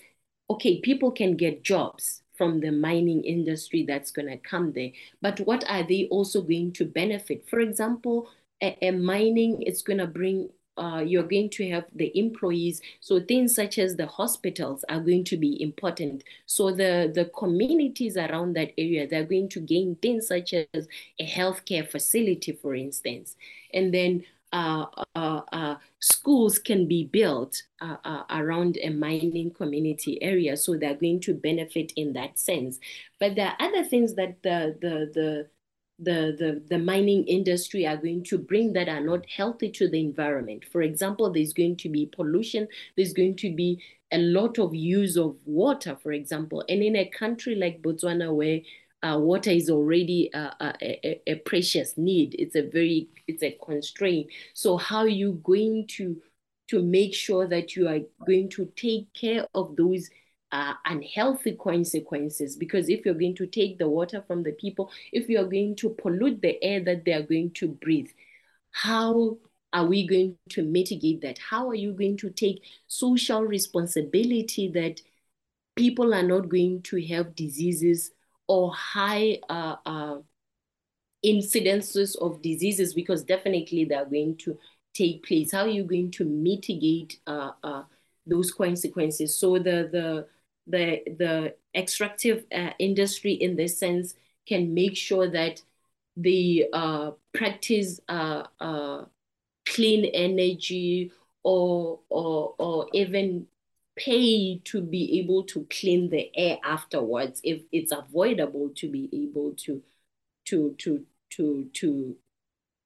okay, 0.49 0.79
people 0.81 1.11
can 1.11 1.37
get 1.37 1.63
jobs 1.63 2.23
from 2.35 2.59
the 2.59 2.71
mining 2.71 3.23
industry 3.23 3.85
that's 3.87 4.09
going 4.09 4.27
to 4.27 4.37
come 4.37 4.73
there, 4.73 4.89
but 5.21 5.39
what 5.41 5.63
are 5.69 5.83
they 5.83 6.07
also 6.09 6.41
going 6.41 6.73
to 6.73 6.85
benefit? 6.85 7.47
For 7.47 7.59
example, 7.59 8.27
a, 8.61 8.75
a 8.81 8.91
mining, 8.91 9.61
it's 9.61 9.83
going 9.83 9.99
to 9.99 10.07
bring 10.07 10.49
uh, 10.77 11.03
you're 11.05 11.23
going 11.23 11.49
to 11.49 11.69
have 11.69 11.85
the 11.93 12.17
employees. 12.17 12.81
So 12.99 13.19
things 13.19 13.55
such 13.55 13.77
as 13.77 13.95
the 13.95 14.07
hospitals 14.07 14.83
are 14.89 14.99
going 14.99 15.23
to 15.25 15.37
be 15.37 15.61
important. 15.61 16.23
So 16.45 16.71
the, 16.71 17.11
the 17.13 17.25
communities 17.37 18.17
around 18.17 18.55
that 18.55 18.71
area, 18.77 19.07
they're 19.07 19.23
going 19.23 19.49
to 19.49 19.59
gain 19.59 19.95
things 19.95 20.27
such 20.27 20.53
as 20.53 20.87
a 21.19 21.27
healthcare 21.27 21.89
facility, 21.89 22.53
for 22.53 22.75
instance. 22.75 23.35
And 23.73 23.93
then 23.93 24.23
uh, 24.53 24.85
uh, 25.15 25.41
uh, 25.53 25.75
schools 25.99 26.59
can 26.59 26.87
be 26.87 27.05
built 27.05 27.63
uh, 27.79 27.95
uh, 28.03 28.23
around 28.29 28.77
a 28.81 28.89
mining 28.89 29.51
community 29.51 30.21
area, 30.21 30.57
so 30.57 30.75
they're 30.75 30.93
going 30.93 31.21
to 31.21 31.33
benefit 31.33 31.93
in 31.95 32.11
that 32.13 32.37
sense. 32.37 32.77
But 33.19 33.35
there 33.35 33.47
are 33.47 33.55
other 33.59 33.85
things 33.85 34.15
that 34.15 34.43
the 34.43 34.75
the 34.81 35.11
the 35.13 35.47
the, 36.01 36.35
the, 36.37 36.61
the 36.69 36.79
mining 36.79 37.25
industry 37.27 37.85
are 37.85 37.97
going 37.97 38.23
to 38.25 38.37
bring 38.37 38.73
that 38.73 38.89
are 38.89 39.01
not 39.01 39.25
healthy 39.29 39.69
to 39.71 39.87
the 39.87 39.99
environment. 39.99 40.65
For 40.71 40.81
example, 40.81 41.31
there's 41.31 41.53
going 41.53 41.77
to 41.77 41.89
be 41.89 42.07
pollution, 42.07 42.67
there's 42.97 43.13
going 43.13 43.35
to 43.37 43.55
be 43.55 43.81
a 44.11 44.17
lot 44.17 44.59
of 44.59 44.75
use 44.75 45.15
of 45.15 45.35
water, 45.45 45.97
for 46.01 46.11
example. 46.11 46.63
And 46.67 46.81
in 46.83 46.95
a 46.95 47.05
country 47.05 47.55
like 47.55 47.81
Botswana, 47.81 48.33
where 48.33 48.59
uh, 49.03 49.17
water 49.19 49.51
is 49.51 49.69
already 49.69 50.29
a, 50.33 50.53
a, 50.59 51.21
a, 51.27 51.35
precious 51.45 51.97
need, 51.97 52.35
it's 52.37 52.55
a 52.55 52.63
very, 52.67 53.07
it's 53.27 53.43
a 53.43 53.57
constraint. 53.63 54.27
So 54.53 54.77
how 54.77 54.99
are 54.99 55.07
you 55.07 55.39
going 55.43 55.87
to, 55.97 56.21
to 56.69 56.81
make 56.81 57.13
sure 57.13 57.47
that 57.47 57.75
you 57.75 57.87
are 57.87 57.99
going 58.25 58.49
to 58.49 58.65
take 58.75 59.13
care 59.13 59.45
of 59.53 59.75
those 59.75 60.09
uh, 60.51 60.73
unhealthy 60.85 61.57
consequences 61.61 62.55
because 62.55 62.89
if 62.89 63.05
you're 63.05 63.13
going 63.13 63.35
to 63.35 63.47
take 63.47 63.77
the 63.77 63.87
water 63.87 64.23
from 64.27 64.43
the 64.43 64.51
people, 64.51 64.91
if 65.11 65.29
you're 65.29 65.45
going 65.45 65.75
to 65.77 65.89
pollute 65.89 66.41
the 66.41 66.61
air 66.63 66.83
that 66.83 67.05
they 67.05 67.13
are 67.13 67.23
going 67.23 67.51
to 67.51 67.67
breathe, 67.67 68.09
how 68.71 69.37
are 69.73 69.85
we 69.85 70.05
going 70.05 70.37
to 70.49 70.63
mitigate 70.63 71.21
that? 71.21 71.37
How 71.37 71.69
are 71.69 71.75
you 71.75 71.93
going 71.93 72.17
to 72.17 72.29
take 72.29 72.63
social 72.87 73.41
responsibility 73.41 74.67
that 74.69 75.01
people 75.75 76.13
are 76.13 76.23
not 76.23 76.49
going 76.49 76.81
to 76.83 77.05
have 77.07 77.35
diseases 77.35 78.11
or 78.47 78.73
high 78.73 79.39
uh, 79.49 79.77
uh, 79.85 80.17
incidences 81.25 82.17
of 82.17 82.41
diseases 82.41 82.93
because 82.93 83.23
definitely 83.23 83.85
they're 83.85 84.05
going 84.05 84.35
to 84.37 84.57
take 84.93 85.23
place? 85.25 85.51
How 85.53 85.61
are 85.61 85.69
you 85.69 85.83
going 85.83 86.11
to 86.11 86.25
mitigate 86.25 87.19
uh, 87.25 87.51
uh, 87.63 87.83
those 88.25 88.51
consequences? 88.51 89.37
So 89.39 89.57
the 89.57 89.89
the 89.91 90.27
the 90.67 91.01
the 91.17 91.55
extractive 91.75 92.45
uh, 92.53 92.71
industry 92.79 93.33
in 93.33 93.55
this 93.55 93.77
sense 93.77 94.13
can 94.47 94.73
make 94.73 94.95
sure 94.95 95.29
that 95.29 95.61
the 96.17 96.65
uh, 96.73 97.11
practice 97.33 97.99
uh, 98.09 98.43
uh, 98.59 99.05
clean 99.65 100.05
energy 100.05 101.11
or, 101.43 101.99
or, 102.09 102.53
or 102.57 102.87
even 102.93 103.47
pay 103.95 104.59
to 104.59 104.81
be 104.81 105.19
able 105.19 105.43
to 105.43 105.65
clean 105.69 106.09
the 106.09 106.29
air 106.35 106.57
afterwards 106.63 107.41
if 107.43 107.61
it's 107.71 107.91
avoidable 107.91 108.69
to 108.75 108.89
be 108.89 109.09
able 109.13 109.53
to 109.53 109.81
to 110.45 110.73
to 110.77 111.05
to 111.29 111.69
to 111.73 112.15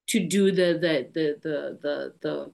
to 0.06 0.26
do 0.26 0.50
the 0.50 0.74
the 0.74 1.08
the 1.12 1.38
the 1.42 1.78
the 1.82 2.14
the, 2.20 2.52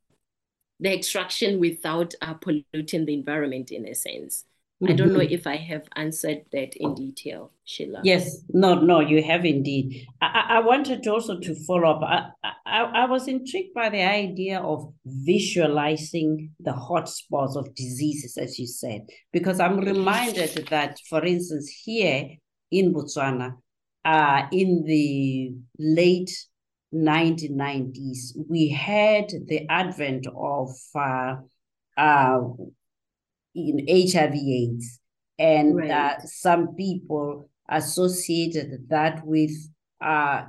the 0.81 0.95
extraction 0.95 1.59
without 1.59 2.15
uh, 2.21 2.35
polluting 2.35 3.05
the 3.05 3.15
environment 3.15 3.71
in 3.71 3.87
a 3.87 3.95
sense 3.95 4.45
I 4.89 4.93
don't 4.95 5.13
know 5.13 5.21
mm-hmm. 5.21 5.33
if 5.33 5.47
I 5.47 5.57
have 5.57 5.87
answered 5.95 6.43
that 6.53 6.75
in 6.77 6.95
detail, 6.95 7.53
Sheila. 7.65 8.01
Yes, 8.03 8.43
no, 8.53 8.75
no, 8.75 9.01
you 9.01 9.23
have 9.23 9.45
indeed. 9.45 10.07
I, 10.21 10.47
I 10.49 10.61
wanted 10.61 11.07
also 11.07 11.39
to 11.39 11.55
follow 11.67 11.91
up. 11.91 12.03
I, 12.03 12.51
I, 12.67 12.83
I 12.83 13.05
was 13.07 13.29
intrigued 13.29 13.75
by 13.75 13.91
the 13.91 14.03
idea 14.03 14.59
of 14.61 14.93
visualizing 15.05 16.51
the 16.59 16.73
hotspots 16.73 17.57
of 17.57 17.75
diseases, 17.75 18.37
as 18.37 18.59
you 18.59 18.67
said, 18.67 19.07
because 19.33 19.61
I'm 19.61 19.79
reminded 19.79 20.67
that, 20.71 20.99
for 21.09 21.25
instance, 21.25 21.69
here 21.85 22.31
in 22.71 22.93
Botswana, 22.93 23.57
uh, 24.05 24.47
in 24.51 24.85
the 24.85 25.55
late 25.79 26.31
1990s, 26.93 28.37
we 28.49 28.69
had 28.69 29.29
the 29.47 29.67
advent 29.69 30.27
of 30.37 30.71
uh, 30.95 31.37
uh, 31.97 32.41
in 33.55 33.87
HIV 33.89 34.35
AIDS. 34.35 35.01
And 35.39 35.77
right. 35.77 35.91
uh, 35.91 36.19
some 36.25 36.75
people 36.75 37.51
associated 37.69 38.89
that 38.89 39.25
with, 39.25 39.53
uh, 40.01 40.45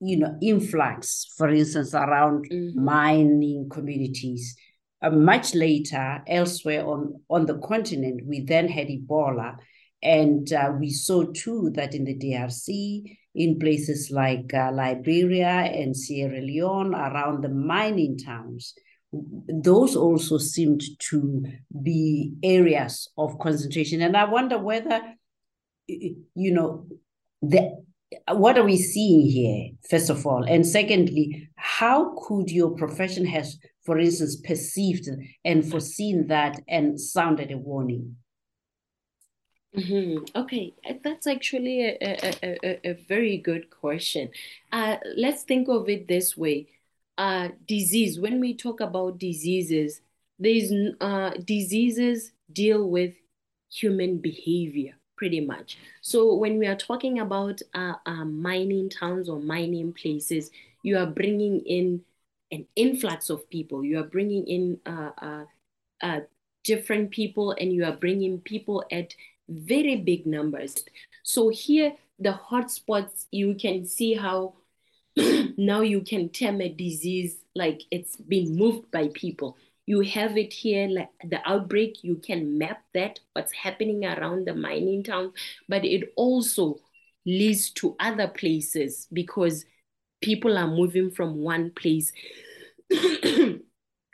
you 0.00 0.18
know, 0.18 0.36
influx, 0.42 1.32
for 1.36 1.48
instance, 1.48 1.94
around 1.94 2.48
mm-hmm. 2.50 2.84
mining 2.84 3.68
communities. 3.70 4.56
Uh, 5.02 5.10
much 5.10 5.54
later, 5.54 6.22
elsewhere 6.26 6.86
on, 6.86 7.20
on 7.30 7.46
the 7.46 7.58
continent, 7.58 8.20
we 8.26 8.40
then 8.40 8.68
had 8.68 8.88
Ebola. 8.88 9.56
And 10.02 10.50
uh, 10.52 10.72
we 10.78 10.90
saw 10.90 11.24
too 11.24 11.70
that 11.74 11.94
in 11.94 12.04
the 12.04 12.14
DRC, 12.14 13.16
in 13.34 13.58
places 13.58 14.10
like 14.10 14.52
uh, 14.52 14.70
Liberia 14.72 15.48
and 15.48 15.96
Sierra 15.96 16.40
Leone, 16.40 16.94
around 16.94 17.42
the 17.42 17.48
mining 17.48 18.18
towns, 18.18 18.74
those 19.12 19.96
also 19.96 20.38
seemed 20.38 20.82
to 21.10 21.44
be 21.82 22.32
areas 22.42 23.08
of 23.18 23.38
concentration. 23.38 24.02
And 24.02 24.16
I 24.16 24.24
wonder 24.24 24.58
whether, 24.58 25.02
you 25.88 26.52
know, 26.52 26.86
the 27.42 27.82
what 28.32 28.58
are 28.58 28.64
we 28.64 28.76
seeing 28.76 29.22
here, 29.22 29.70
first 29.88 30.10
of 30.10 30.26
all? 30.26 30.42
And 30.42 30.66
secondly, 30.66 31.48
how 31.56 32.16
could 32.26 32.50
your 32.50 32.70
profession 32.70 33.24
has, 33.26 33.58
for 33.84 33.98
instance, 33.98 34.36
perceived 34.36 35.08
and 35.44 35.68
foreseen 35.68 36.26
that 36.26 36.60
and 36.66 37.00
sounded 37.00 37.52
a 37.52 37.56
warning? 37.56 38.16
Mm-hmm. 39.76 40.24
Okay, 40.34 40.74
uh, 40.88 40.94
that's 41.04 41.28
actually 41.28 41.84
a, 41.84 41.96
a, 42.00 42.58
a, 42.64 42.90
a 42.90 42.94
very 42.94 43.36
good 43.36 43.70
question. 43.70 44.30
Uh, 44.72 44.96
let's 45.16 45.44
think 45.44 45.68
of 45.68 45.88
it 45.88 46.08
this 46.08 46.36
way. 46.36 46.66
Uh, 47.20 47.50
disease, 47.68 48.18
when 48.18 48.40
we 48.40 48.54
talk 48.54 48.80
about 48.80 49.18
diseases, 49.18 50.00
there's 50.38 50.72
uh, 51.02 51.32
diseases 51.44 52.32
deal 52.50 52.88
with 52.88 53.12
human 53.70 54.16
behavior 54.16 54.94
pretty 55.18 55.40
much. 55.40 55.76
So 56.00 56.34
when 56.34 56.58
we 56.58 56.66
are 56.66 56.76
talking 56.76 57.18
about 57.18 57.60
uh, 57.74 57.92
uh, 58.06 58.24
mining 58.24 58.88
towns 58.88 59.28
or 59.28 59.38
mining 59.38 59.92
places, 59.92 60.50
you 60.82 60.96
are 60.96 61.04
bringing 61.04 61.60
in 61.66 62.00
an 62.52 62.64
influx 62.74 63.28
of 63.28 63.50
people. 63.50 63.84
You 63.84 63.98
are 64.00 64.08
bringing 64.16 64.46
in 64.46 64.80
uh, 64.86 65.10
uh, 65.20 65.44
uh 66.00 66.20
different 66.64 67.10
people, 67.10 67.52
and 67.52 67.70
you 67.70 67.84
are 67.84 67.96
bringing 67.96 68.40
people 68.40 68.82
at 68.90 69.14
very 69.46 69.96
big 69.96 70.24
numbers. 70.24 70.84
So 71.22 71.50
here, 71.50 71.92
the 72.18 72.32
hotspots, 72.32 73.26
you 73.30 73.56
can 73.56 73.84
see 73.84 74.14
how 74.14 74.54
now 75.56 75.80
you 75.80 76.00
can 76.02 76.28
term 76.28 76.60
a 76.60 76.68
disease 76.68 77.36
like 77.54 77.82
it's 77.90 78.16
been 78.16 78.56
moved 78.56 78.90
by 78.90 79.08
people. 79.14 79.56
You 79.86 80.00
have 80.00 80.36
it 80.36 80.52
here 80.52 80.88
like 80.88 81.10
the 81.24 81.40
outbreak 81.48 82.04
you 82.04 82.16
can 82.16 82.58
map 82.58 82.82
that 82.94 83.18
what's 83.32 83.52
happening 83.52 84.04
around 84.04 84.46
the 84.46 84.54
mining 84.54 85.02
town 85.02 85.32
but 85.68 85.84
it 85.84 86.12
also 86.16 86.78
leads 87.26 87.70
to 87.70 87.96
other 87.98 88.28
places 88.28 89.08
because 89.12 89.64
people 90.20 90.56
are 90.56 90.68
moving 90.68 91.10
from 91.10 91.38
one 91.38 91.70
place 91.70 92.12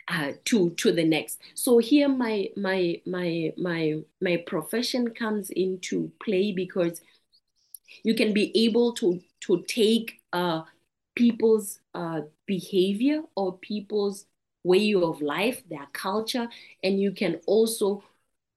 uh, 0.08 0.32
to 0.44 0.70
to 0.70 0.92
the 0.92 1.04
next. 1.04 1.40
So 1.54 1.78
here 1.78 2.08
my 2.08 2.48
my 2.56 3.00
my 3.06 3.52
my 3.56 3.98
my 4.20 4.36
profession 4.46 5.10
comes 5.10 5.50
into 5.50 6.12
play 6.22 6.52
because 6.52 7.00
you 8.02 8.14
can 8.14 8.32
be 8.32 8.52
able 8.66 8.92
to 8.94 9.20
to 9.40 9.64
take 9.68 10.20
uh, 10.32 10.62
people's 11.16 11.80
uh, 11.94 12.22
behavior 12.46 13.22
or 13.36 13.58
people's 13.58 14.26
way 14.64 14.94
of 14.94 15.22
life, 15.22 15.62
their 15.68 15.88
culture, 15.94 16.48
and 16.84 17.00
you 17.00 17.12
can 17.12 17.40
also 17.46 18.04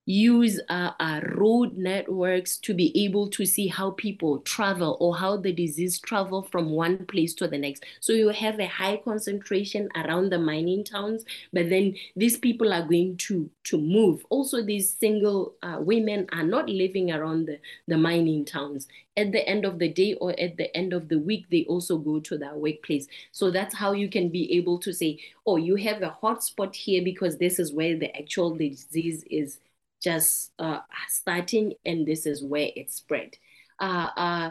use 0.09 0.59
uh, 0.69 0.89
uh, 0.99 1.21
road 1.35 1.77
networks 1.77 2.57
to 2.57 2.73
be 2.73 2.91
able 3.05 3.29
to 3.29 3.45
see 3.45 3.67
how 3.67 3.91
people 3.91 4.39
travel 4.39 4.97
or 4.99 5.15
how 5.15 5.37
the 5.37 5.51
disease 5.51 5.99
travel 5.99 6.41
from 6.41 6.71
one 6.71 7.05
place 7.05 7.35
to 7.35 7.47
the 7.47 7.57
next. 7.59 7.85
So 7.99 8.13
you 8.13 8.29
have 8.29 8.59
a 8.59 8.65
high 8.65 8.99
concentration 9.05 9.87
around 9.95 10.31
the 10.31 10.39
mining 10.39 10.83
towns, 10.83 11.25
but 11.53 11.69
then 11.69 11.95
these 12.15 12.37
people 12.37 12.73
are 12.73 12.81
going 12.81 13.17
to 13.17 13.51
to 13.65 13.77
move. 13.77 14.25
Also, 14.31 14.63
these 14.63 14.97
single 14.97 15.53
uh, 15.61 15.77
women 15.79 16.25
are 16.31 16.43
not 16.43 16.67
living 16.67 17.11
around 17.11 17.45
the, 17.45 17.59
the 17.87 17.97
mining 17.97 18.45
towns. 18.45 18.87
At 19.15 19.31
the 19.31 19.47
end 19.47 19.63
of 19.63 19.77
the 19.77 19.89
day 19.89 20.15
or 20.15 20.31
at 20.39 20.57
the 20.57 20.75
end 20.75 20.91
of 20.91 21.07
the 21.07 21.19
week, 21.19 21.45
they 21.51 21.65
also 21.65 21.97
go 21.97 22.19
to 22.21 22.37
their 22.37 22.55
workplace. 22.55 23.05
So 23.31 23.51
that's 23.51 23.75
how 23.75 23.91
you 23.91 24.09
can 24.09 24.29
be 24.29 24.51
able 24.53 24.79
to 24.79 24.91
say, 24.91 25.19
oh, 25.45 25.57
you 25.57 25.75
have 25.75 26.01
a 26.01 26.17
hotspot 26.23 26.75
here 26.75 27.03
because 27.03 27.37
this 27.37 27.59
is 27.59 27.73
where 27.73 27.95
the 27.95 28.15
actual 28.17 28.55
disease 28.55 29.23
is 29.29 29.59
just 30.01 30.51
uh, 30.59 30.79
starting, 31.07 31.73
and 31.85 32.07
this 32.07 32.25
is 32.25 32.43
where 32.43 32.69
it 32.75 32.91
spread. 32.91 33.31
Uh, 33.79 34.09
uh, 34.15 34.49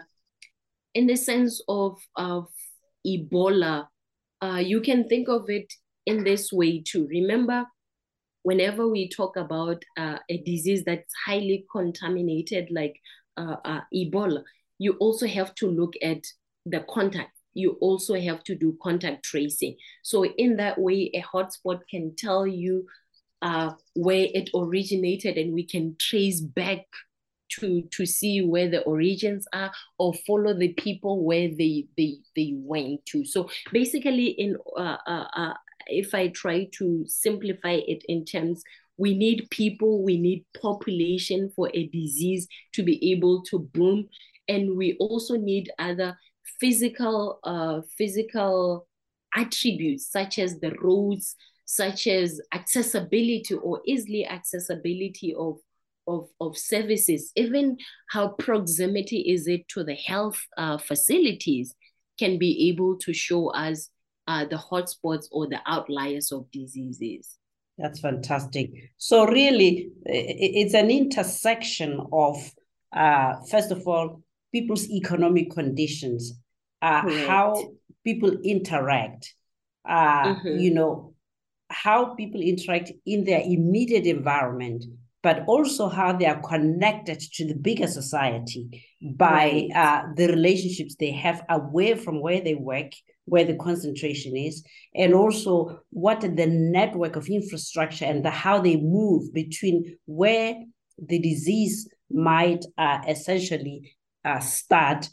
in 0.94 1.06
the 1.06 1.16
sense 1.16 1.62
of, 1.68 1.98
of 2.16 2.48
Ebola, 3.06 3.88
uh, 4.42 4.62
you 4.64 4.80
can 4.80 5.08
think 5.08 5.28
of 5.28 5.48
it 5.48 5.72
in 6.06 6.24
this 6.24 6.52
way 6.52 6.82
too. 6.82 7.06
Remember, 7.08 7.66
whenever 8.42 8.88
we 8.88 9.08
talk 9.08 9.36
about 9.36 9.84
uh, 9.96 10.18
a 10.28 10.38
disease 10.38 10.84
that's 10.84 11.12
highly 11.26 11.66
contaminated, 11.70 12.68
like 12.70 12.96
Ebola, 13.38 14.42
you 14.78 14.92
also 14.94 15.26
have 15.26 15.54
to 15.56 15.70
look 15.70 15.94
at 16.02 16.24
the 16.66 16.80
contact. 16.88 17.32
You 17.54 17.72
also 17.80 18.14
have 18.14 18.44
to 18.44 18.54
do 18.54 18.76
contact 18.82 19.24
tracing. 19.24 19.76
So 20.02 20.24
in 20.24 20.56
that 20.56 20.78
way, 20.78 21.10
a 21.14 21.22
hotspot 21.22 21.80
can 21.90 22.14
tell 22.16 22.46
you 22.46 22.86
uh, 23.42 23.72
where 23.94 24.26
it 24.32 24.50
originated 24.54 25.36
and 25.36 25.52
we 25.52 25.64
can 25.64 25.96
trace 25.98 26.40
back 26.40 26.86
to 27.50 27.82
to 27.90 28.04
see 28.04 28.42
where 28.42 28.68
the 28.68 28.82
origins 28.82 29.46
are 29.54 29.72
or 29.98 30.12
follow 30.26 30.52
the 30.52 30.72
people 30.74 31.24
where 31.24 31.48
they 31.48 31.86
they 31.96 32.18
they 32.36 32.52
went 32.56 33.04
to. 33.06 33.24
So 33.24 33.48
basically 33.72 34.26
in 34.26 34.56
uh, 34.76 34.98
uh, 35.06 35.26
uh, 35.34 35.54
if 35.88 36.14
i 36.14 36.28
try 36.28 36.68
to 36.72 37.04
simplify 37.06 37.80
it 37.86 38.02
in 38.08 38.24
terms 38.24 38.62
we 38.96 39.16
need 39.16 39.48
people 39.50 40.02
we 40.02 40.18
need 40.18 40.44
population 40.60 41.50
for 41.54 41.70
a 41.74 41.86
disease 41.88 42.46
to 42.72 42.82
be 42.82 43.12
able 43.12 43.42
to 43.42 43.58
boom 43.74 44.06
and 44.48 44.76
we 44.76 44.96
also 45.00 45.36
need 45.36 45.70
other 45.78 46.16
physical 46.60 47.40
uh 47.44 47.80
physical 47.96 48.86
attributes 49.34 50.10
such 50.10 50.38
as 50.38 50.58
the 50.60 50.72
roads 50.80 51.36
such 51.70 52.06
as 52.06 52.40
accessibility 52.54 53.54
or 53.54 53.82
easily 53.84 54.24
accessibility 54.24 55.34
of, 55.34 55.58
of, 56.06 56.26
of 56.40 56.56
services, 56.56 57.30
even 57.36 57.76
how 58.08 58.28
proximity 58.28 59.18
is 59.18 59.46
it 59.46 59.68
to 59.68 59.84
the 59.84 59.94
health 59.94 60.40
uh, 60.56 60.78
facilities 60.78 61.74
can 62.18 62.38
be 62.38 62.70
able 62.70 62.96
to 62.96 63.12
show 63.12 63.50
us 63.50 63.90
uh, 64.28 64.46
the 64.46 64.56
hotspots 64.56 65.26
or 65.30 65.46
the 65.46 65.60
outliers 65.66 66.32
of 66.32 66.50
diseases. 66.50 67.36
That's 67.76 68.00
fantastic. 68.00 68.70
So 68.96 69.26
really, 69.26 69.90
it's 70.06 70.72
an 70.72 70.90
intersection 70.90 72.00
of, 72.10 72.50
uh, 72.96 73.34
first 73.50 73.72
of 73.72 73.86
all, 73.86 74.22
people's 74.52 74.88
economic 74.88 75.50
conditions, 75.50 76.32
uh, 76.80 77.02
how 77.26 77.62
people 78.04 78.30
interact, 78.42 79.34
uh, 79.86 80.34
mm-hmm. 80.34 80.58
you 80.58 80.72
know, 80.72 81.14
how 81.82 82.14
people 82.14 82.40
interact 82.40 82.92
in 83.06 83.24
their 83.24 83.40
immediate 83.40 84.06
environment, 84.06 84.84
but 85.22 85.44
also 85.46 85.88
how 85.88 86.12
they 86.12 86.26
are 86.26 86.40
connected 86.42 87.20
to 87.20 87.46
the 87.46 87.54
bigger 87.54 87.86
society 87.86 88.84
by 89.16 89.68
uh, 89.74 90.02
the 90.16 90.26
relationships 90.28 90.96
they 90.98 91.12
have 91.12 91.42
away 91.48 91.94
from 91.94 92.20
where 92.20 92.40
they 92.40 92.54
work, 92.54 92.92
where 93.26 93.44
the 93.44 93.56
concentration 93.56 94.36
is, 94.36 94.64
and 94.94 95.14
also 95.14 95.80
what 95.90 96.20
the 96.20 96.46
network 96.46 97.16
of 97.16 97.28
infrastructure 97.28 98.04
and 98.04 98.24
the, 98.24 98.30
how 98.30 98.60
they 98.60 98.76
move 98.76 99.32
between 99.32 99.96
where 100.06 100.56
the 100.98 101.18
disease 101.18 101.88
might 102.10 102.64
uh, 102.76 102.98
essentially 103.06 103.94
uh, 104.24 104.40
start 104.40 105.08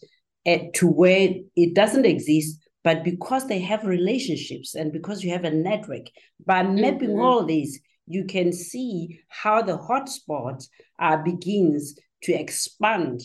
at, 0.46 0.74
to 0.74 0.88
where 0.88 1.30
it 1.56 1.74
doesn't 1.74 2.06
exist 2.06 2.60
but 2.86 3.04
because 3.04 3.48
they 3.48 3.60
have 3.62 3.84
relationships 3.84 4.76
and 4.76 4.94
because 4.94 5.24
you 5.24 5.32
have 5.32 5.44
a 5.44 5.50
network, 5.50 6.06
by 6.46 6.62
mapping 6.62 7.10
mm-hmm. 7.10 7.20
all 7.20 7.44
these, 7.44 7.82
you 8.06 8.26
can 8.26 8.54
see 8.54 9.20
how 9.28 9.64
the 9.64 9.76
hotspot 9.76 10.64
uh, 11.00 11.18
begins 11.18 12.00
to 12.22 12.32
expand 12.32 13.22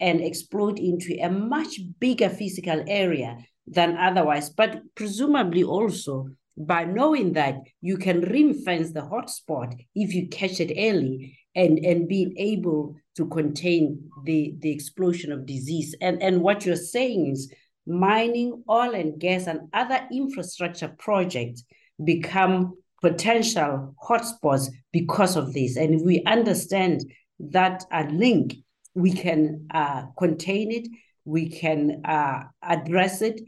and 0.00 0.22
explode 0.22 0.78
into 0.78 1.14
a 1.20 1.28
much 1.28 1.78
bigger 2.00 2.30
physical 2.30 2.82
area 2.88 3.36
than 3.66 3.98
otherwise. 3.98 4.48
But 4.48 4.80
presumably 4.94 5.62
also 5.62 6.28
by 6.56 6.84
knowing 6.84 7.34
that 7.34 7.56
you 7.82 7.98
can 7.98 8.22
ring 8.22 8.54
fence 8.54 8.92
the 8.92 9.00
hotspot 9.02 9.78
if 9.94 10.14
you 10.14 10.28
catch 10.28 10.58
it 10.58 10.72
early 10.74 11.38
and, 11.54 11.78
and 11.80 12.08
being 12.08 12.34
able 12.38 12.96
to 13.16 13.26
contain 13.26 14.10
the, 14.24 14.54
the 14.60 14.70
explosion 14.70 15.32
of 15.32 15.44
disease. 15.44 15.94
And, 16.00 16.22
and 16.22 16.40
what 16.40 16.64
you're 16.64 16.76
saying 16.76 17.26
is 17.26 17.52
mining, 17.86 18.62
oil 18.68 18.94
and 18.94 19.18
gas, 19.18 19.46
and 19.46 19.68
other 19.72 20.00
infrastructure 20.12 20.88
projects 20.98 21.64
become 22.04 22.74
potential 23.00 23.94
hotspots 24.08 24.68
because 24.92 25.36
of 25.36 25.52
this. 25.52 25.76
And 25.76 25.94
if 25.94 26.02
we 26.02 26.22
understand 26.24 27.04
that 27.40 27.84
a 27.92 28.04
link, 28.04 28.56
we 28.94 29.12
can 29.12 29.66
uh, 29.74 30.04
contain 30.18 30.70
it, 30.70 30.88
we 31.24 31.48
can 31.48 32.02
uh, 32.04 32.44
address 32.62 33.22
it, 33.22 33.40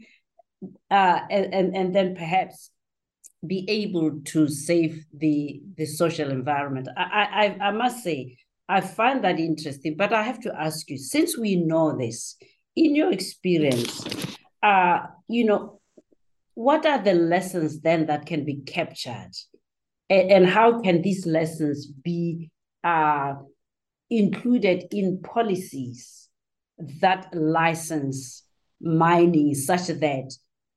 uh, 0.91 1.19
and, 1.29 1.53
and, 1.53 1.75
and 1.75 1.95
then 1.95 2.15
perhaps 2.15 2.71
be 3.45 3.65
able 3.69 4.21
to 4.25 4.47
save 4.47 5.05
the, 5.15 5.61
the 5.77 5.85
social 5.85 6.31
environment. 6.31 6.87
I, 6.97 7.55
I, 7.61 7.67
I 7.67 7.71
must 7.71 8.03
say, 8.03 8.37
I 8.67 8.81
find 8.81 9.23
that 9.23 9.39
interesting, 9.39 9.95
but 9.95 10.11
I 10.11 10.23
have 10.23 10.39
to 10.41 10.59
ask 10.59 10.89
you, 10.89 10.97
since 10.97 11.37
we 11.37 11.55
know 11.55 11.95
this, 11.95 12.35
in 12.75 12.95
your 12.95 13.11
experience, 13.11 14.03
uh, 14.65 15.05
you 15.27 15.45
know, 15.45 15.79
what 16.55 16.85
are 16.85 16.97
the 16.97 17.13
lessons 17.13 17.81
then 17.81 18.07
that 18.07 18.25
can 18.25 18.45
be 18.45 18.61
captured? 18.65 19.31
And, 20.09 20.31
and 20.31 20.47
how 20.47 20.81
can 20.81 21.03
these 21.03 21.27
lessons 21.27 21.85
be 21.85 22.49
uh, 22.83 23.35
included 24.09 24.87
in 24.91 25.21
policies 25.21 26.29
that 27.01 27.27
license 27.33 28.43
mining 28.81 29.53
such 29.53 29.87
that 29.87 30.33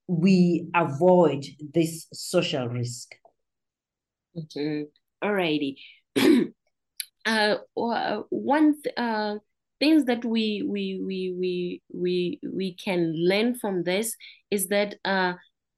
we 0.06 0.68
avoid 0.74 1.46
this 1.72 2.08
social 2.12 2.68
risk? 2.68 3.14
Mm-hmm. 4.36 4.82
All 5.22 5.32
righty. 5.32 5.78
uh, 7.26 7.56
one 7.74 8.74
uh, 8.96 9.36
things 9.80 10.04
that 10.04 10.24
we 10.24 10.62
we 10.66 11.00
we 11.04 11.34
we 11.38 11.82
we 11.92 12.40
we 12.42 12.74
can 12.74 13.12
learn 13.16 13.54
from 13.54 13.84
this 13.84 14.16
is 14.50 14.68
that 14.68 14.96
uh, 15.04 15.34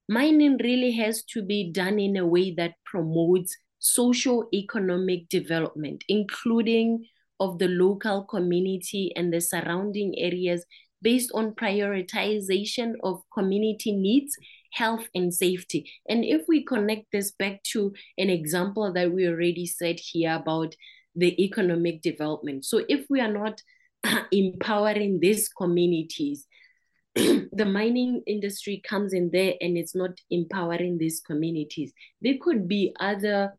mining 0.08 0.58
really 0.62 0.92
has 0.92 1.22
to 1.24 1.42
be 1.42 1.70
done 1.70 1.98
in 1.98 2.16
a 2.16 2.26
way 2.26 2.52
that 2.54 2.74
promotes 2.84 3.56
social 3.78 4.48
economic 4.52 5.28
development, 5.28 6.04
including 6.08 7.04
of 7.40 7.58
the 7.58 7.68
local 7.68 8.24
community 8.24 9.12
and 9.16 9.32
the 9.32 9.40
surrounding 9.40 10.14
areas 10.18 10.64
based 11.02 11.30
on 11.34 11.54
prioritization 11.54 12.92
of 13.02 13.22
community 13.32 13.92
needs, 13.92 14.36
health, 14.72 15.06
and 15.14 15.32
safety. 15.32 15.90
And 16.08 16.24
if 16.24 16.42
we 16.46 16.62
connect 16.62 17.06
this 17.10 17.32
back 17.32 17.62
to 17.72 17.94
an 18.18 18.28
example 18.28 18.92
that 18.92 19.10
we 19.10 19.26
already 19.26 19.66
said 19.66 19.98
here 19.98 20.34
about 20.34 20.74
the 21.16 21.42
economic 21.42 22.02
development. 22.02 22.64
So 22.64 22.82
if 22.88 23.06
we 23.08 23.20
are 23.20 23.32
not 23.32 23.62
empowering 24.32 25.20
these 25.20 25.48
communities, 25.48 26.46
the 27.14 27.66
mining 27.66 28.22
industry 28.26 28.82
comes 28.88 29.12
in 29.12 29.30
there 29.32 29.54
and 29.60 29.76
it's 29.76 29.94
not 29.94 30.10
empowering 30.30 30.98
these 30.98 31.20
communities. 31.20 31.92
There 32.22 32.34
could 32.40 32.68
be 32.68 32.94
other 33.00 33.54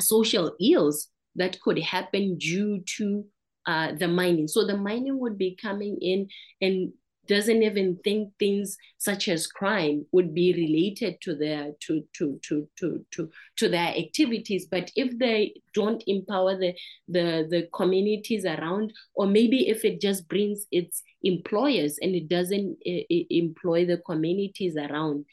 social 0.00 0.54
ills 0.60 1.08
that 1.36 1.60
could 1.60 1.78
happen 1.78 2.36
due 2.38 2.82
to 2.96 3.24
uh, 3.66 3.92
the 3.98 4.08
mining. 4.08 4.48
So 4.48 4.66
the 4.66 4.76
mining 4.76 5.18
would 5.20 5.38
be 5.38 5.56
coming 5.60 5.98
in 6.00 6.28
and 6.60 6.92
doesn't 7.26 7.62
even 7.62 7.98
think 8.04 8.32
things 8.38 8.76
such 8.98 9.28
as 9.28 9.46
crime 9.46 10.04
would 10.12 10.34
be 10.34 10.52
related 10.52 11.20
to 11.22 11.34
their 11.34 11.72
to 11.80 12.04
to 12.12 12.38
to 12.42 12.68
to 12.76 13.04
to, 13.12 13.30
to 13.56 13.68
their 13.68 13.88
activities 13.96 14.66
but 14.70 14.90
if 14.96 15.18
they 15.18 15.54
don't 15.72 16.02
empower 16.06 16.56
the 16.56 16.74
the 17.08 17.46
the 17.50 17.68
communities 17.72 18.44
around 18.44 18.92
or 19.14 19.26
maybe 19.26 19.68
if 19.68 19.84
it 19.84 20.00
just 20.00 20.28
brings 20.28 20.66
its 20.70 21.02
employers 21.22 21.98
and 22.02 22.14
it 22.14 22.28
doesn't 22.28 22.76
employ 22.84 23.84
the 23.86 23.98
communities 23.98 24.76
around 24.76 25.24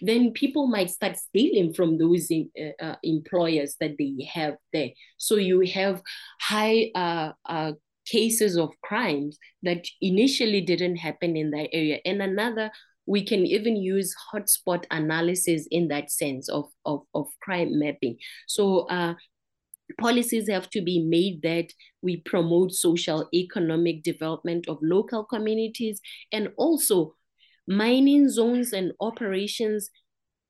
then 0.00 0.32
people 0.32 0.66
might 0.66 0.90
start 0.90 1.16
stealing 1.16 1.72
from 1.72 1.98
those 1.98 2.30
uh, 2.30 2.84
uh, 2.84 2.96
employers 3.02 3.76
that 3.80 3.96
they 3.98 4.28
have 4.32 4.56
there. 4.72 4.90
So 5.18 5.36
you 5.36 5.60
have 5.72 6.02
high 6.40 6.90
uh, 6.94 7.32
uh, 7.46 7.72
cases 8.06 8.56
of 8.56 8.70
crimes 8.82 9.38
that 9.62 9.86
initially 10.00 10.60
didn't 10.60 10.96
happen 10.96 11.36
in 11.36 11.50
that 11.50 11.68
area. 11.72 11.98
And 12.04 12.22
another, 12.22 12.70
we 13.06 13.24
can 13.24 13.46
even 13.46 13.76
use 13.76 14.14
hotspot 14.32 14.84
analysis 14.90 15.66
in 15.70 15.88
that 15.88 16.10
sense 16.10 16.48
of, 16.48 16.66
of, 16.84 17.02
of 17.14 17.26
crime 17.42 17.78
mapping. 17.78 18.16
So 18.46 18.86
uh, 18.88 19.14
policies 20.00 20.48
have 20.48 20.70
to 20.70 20.80
be 20.80 21.00
made 21.00 21.42
that 21.42 21.72
we 22.02 22.18
promote 22.18 22.72
social 22.72 23.28
economic 23.34 24.02
development 24.02 24.68
of 24.68 24.78
local 24.82 25.24
communities 25.24 26.00
and 26.32 26.48
also 26.56 27.14
mining 27.66 28.28
zones 28.28 28.72
and 28.72 28.92
operations 29.00 29.90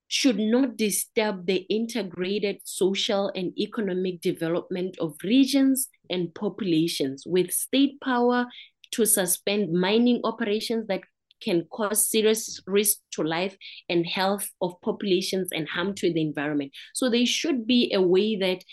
should 0.09 0.39
not 0.39 0.77
disturb 0.77 1.47
the 1.47 1.67
integrated 1.71 2.59
social 2.65 3.33
and 3.35 3.57
economic 3.59 4.21
development 4.21 4.97
of 5.01 5.17
regions 5.25 5.89
and 6.11 6.35
populations 6.35 7.25
with 7.27 7.51
state 7.51 8.01
power 8.01 8.47
to 8.93 9.05
suspend 9.05 9.73
mining 9.73 10.21
operations 10.25 10.87
that 10.87 11.01
can 11.43 11.67
cause 11.71 12.09
serious 12.09 12.61
risk 12.67 12.99
to 13.13 13.23
life 13.23 13.57
and 13.89 14.07
health 14.07 14.49
of 14.63 14.81
populations 14.83 15.49
and 15.53 15.69
harm 15.69 15.95
to 15.95 16.13
the 16.13 16.23
environment. 16.23 16.73
So 16.95 17.11
there 17.11 17.27
should 17.27 17.67
be 17.67 17.93
a 17.93 18.01
way 18.01 18.37
that 18.37 18.65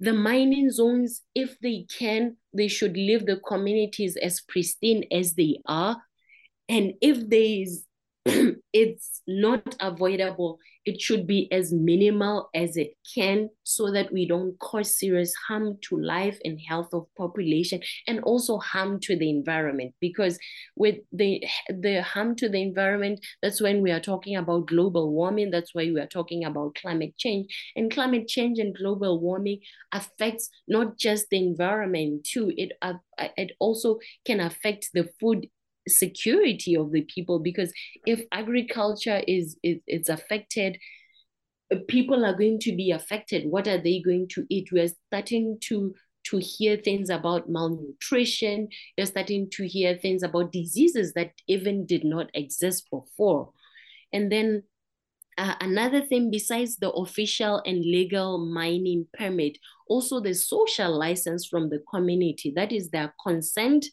the 0.00 0.12
mining 0.12 0.70
zones, 0.70 1.22
if 1.34 1.58
they 1.60 1.86
can, 1.98 2.36
they 2.54 2.68
should 2.68 2.96
leave 2.96 3.26
the 3.26 3.36
communities 3.36 4.16
as 4.16 4.40
pristine 4.40 5.04
as 5.12 5.34
they 5.34 5.58
are. 5.66 6.00
And 6.68 6.94
if 7.00 7.28
there 7.28 7.40
is 7.40 7.84
it's 8.72 9.22
not 9.26 9.76
avoidable. 9.80 10.58
It 10.84 11.00
should 11.00 11.26
be 11.26 11.50
as 11.52 11.72
minimal 11.72 12.48
as 12.54 12.76
it 12.76 12.94
can 13.14 13.50
so 13.62 13.90
that 13.92 14.10
we 14.12 14.26
don't 14.26 14.58
cause 14.58 14.98
serious 14.98 15.34
harm 15.46 15.76
to 15.82 15.98
life 16.00 16.38
and 16.44 16.58
health 16.66 16.88
of 16.94 17.06
population 17.16 17.80
and 18.06 18.20
also 18.20 18.58
harm 18.58 18.98
to 19.00 19.16
the 19.16 19.28
environment. 19.28 19.94
Because 20.00 20.38
with 20.76 20.96
the 21.12 21.44
the 21.68 22.02
harm 22.02 22.36
to 22.36 22.48
the 22.48 22.62
environment, 22.62 23.20
that's 23.42 23.60
when 23.60 23.82
we 23.82 23.90
are 23.90 24.00
talking 24.00 24.36
about 24.36 24.66
global 24.66 25.12
warming. 25.12 25.50
That's 25.50 25.74
why 25.74 25.84
we 25.84 26.00
are 26.00 26.06
talking 26.06 26.44
about 26.44 26.76
climate 26.76 27.16
change. 27.18 27.54
And 27.76 27.90
climate 27.90 28.28
change 28.28 28.58
and 28.58 28.74
global 28.74 29.20
warming 29.20 29.60
affects 29.92 30.48
not 30.66 30.96
just 30.98 31.26
the 31.30 31.38
environment 31.38 32.24
too. 32.24 32.52
It 32.56 32.72
uh, 32.82 32.94
it 33.36 33.52
also 33.58 33.98
can 34.24 34.40
affect 34.40 34.90
the 34.94 35.08
food 35.20 35.48
security 35.88 36.76
of 36.76 36.92
the 36.92 37.02
people 37.02 37.38
because 37.38 37.72
if 38.06 38.22
agriculture 38.32 39.22
is 39.26 39.56
is, 39.62 39.78
is 39.86 40.08
affected 40.08 40.78
people 41.86 42.24
are 42.24 42.32
going 42.32 42.58
to 42.60 42.74
be 42.74 42.90
affected. 42.90 43.50
What 43.50 43.68
are 43.68 43.78
they 43.78 44.00
going 44.00 44.28
to 44.28 44.46
eat? 44.48 44.70
We're 44.72 44.88
starting 45.08 45.58
to 45.64 45.94
to 46.24 46.38
hear 46.38 46.76
things 46.76 47.08
about 47.08 47.48
malnutrition. 47.48 48.68
You're 48.96 49.06
starting 49.06 49.48
to 49.52 49.66
hear 49.66 49.96
things 49.96 50.22
about 50.22 50.52
diseases 50.52 51.14
that 51.14 51.32
even 51.46 51.86
did 51.86 52.04
not 52.04 52.30
exist 52.34 52.86
before. 52.90 53.52
And 54.12 54.30
then 54.30 54.64
uh, 55.38 55.54
another 55.60 56.02
thing 56.02 56.30
besides 56.30 56.76
the 56.76 56.90
official 56.90 57.62
and 57.64 57.78
legal 57.78 58.38
mining 58.38 59.06
permit 59.16 59.56
also 59.88 60.20
the 60.20 60.34
social 60.34 60.98
license 60.98 61.46
from 61.46 61.70
the 61.70 61.82
community 61.90 62.52
that 62.56 62.72
is 62.72 62.90
their 62.90 63.14
consent 63.24 63.86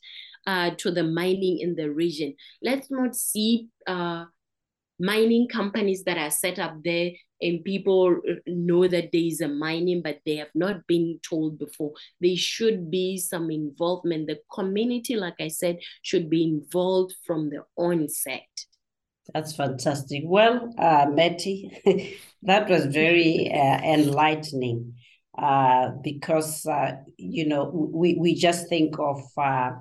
uh, 0.45 0.71
to 0.77 0.91
the 0.91 1.03
mining 1.03 1.59
in 1.59 1.75
the 1.75 1.89
region. 1.91 2.35
Let's 2.61 2.89
not 2.91 3.15
see 3.15 3.69
uh, 3.87 4.25
mining 4.99 5.47
companies 5.47 6.03
that 6.03 6.17
are 6.17 6.31
set 6.31 6.59
up 6.59 6.77
there 6.83 7.11
and 7.41 7.63
people 7.63 8.17
know 8.47 8.87
that 8.87 9.09
there 9.11 9.21
is 9.21 9.41
a 9.41 9.47
mining, 9.47 10.01
but 10.01 10.19
they 10.25 10.37
have 10.37 10.53
not 10.55 10.87
been 10.87 11.19
told 11.27 11.59
before. 11.59 11.93
There 12.21 12.35
should 12.37 12.89
be 12.89 13.17
some 13.17 13.51
involvement. 13.51 14.27
The 14.27 14.39
community, 14.53 15.15
like 15.15 15.35
I 15.39 15.49
said, 15.49 15.79
should 16.01 16.29
be 16.29 16.43
involved 16.43 17.13
from 17.25 17.49
the 17.49 17.63
onset. 17.75 18.47
That's 19.33 19.55
fantastic. 19.55 20.23
Well, 20.25 20.73
uh, 20.77 21.07
Mattie, 21.11 22.17
that 22.43 22.69
was 22.69 22.85
very 22.85 23.51
uh, 23.51 23.81
enlightening 23.81 24.93
uh, 25.37 25.89
because, 26.03 26.65
uh, 26.65 26.97
you 27.17 27.47
know, 27.47 27.69
we, 27.73 28.15
we 28.15 28.35
just 28.35 28.69
think 28.69 28.97
of 28.99 29.21
uh, 29.37 29.71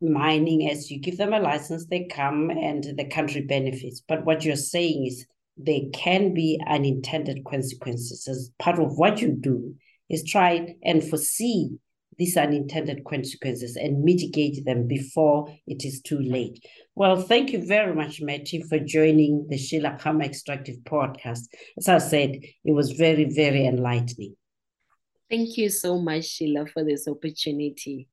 mining 0.00 0.68
as 0.70 0.90
you 0.90 1.00
give 1.00 1.16
them 1.16 1.32
a 1.32 1.40
license, 1.40 1.86
they 1.86 2.06
come 2.10 2.50
and 2.50 2.84
the 2.96 3.06
country 3.06 3.42
benefits. 3.42 4.02
But 4.06 4.24
what 4.24 4.44
you're 4.44 4.56
saying 4.56 5.06
is 5.06 5.26
there 5.56 5.80
can 5.92 6.34
be 6.34 6.60
unintended 6.66 7.44
consequences. 7.44 8.28
As 8.28 8.50
part 8.58 8.78
of 8.78 8.98
what 8.98 9.20
you 9.20 9.36
do 9.38 9.74
is 10.08 10.24
try 10.24 10.76
and 10.82 11.02
foresee 11.02 11.78
these 12.18 12.36
unintended 12.36 13.04
consequences 13.04 13.76
and 13.76 14.02
mitigate 14.02 14.64
them 14.64 14.86
before 14.86 15.48
it 15.66 15.84
is 15.84 16.00
too 16.00 16.18
late. 16.20 16.64
Well, 16.94 17.16
thank 17.16 17.52
you 17.52 17.64
very 17.64 17.94
much, 17.94 18.22
Mattie, 18.22 18.62
for 18.62 18.78
joining 18.78 19.46
the 19.50 19.58
Sheila 19.58 19.98
Khama 20.00 20.24
Extractive 20.24 20.76
podcast. 20.84 21.40
As 21.76 21.88
I 21.88 21.98
said, 21.98 22.30
it 22.64 22.72
was 22.72 22.92
very, 22.92 23.24
very 23.24 23.66
enlightening. 23.66 24.34
Thank 25.28 25.56
you 25.58 25.68
so 25.68 25.98
much, 25.98 26.24
Sheila, 26.24 26.66
for 26.66 26.84
this 26.84 27.06
opportunity. 27.08 28.08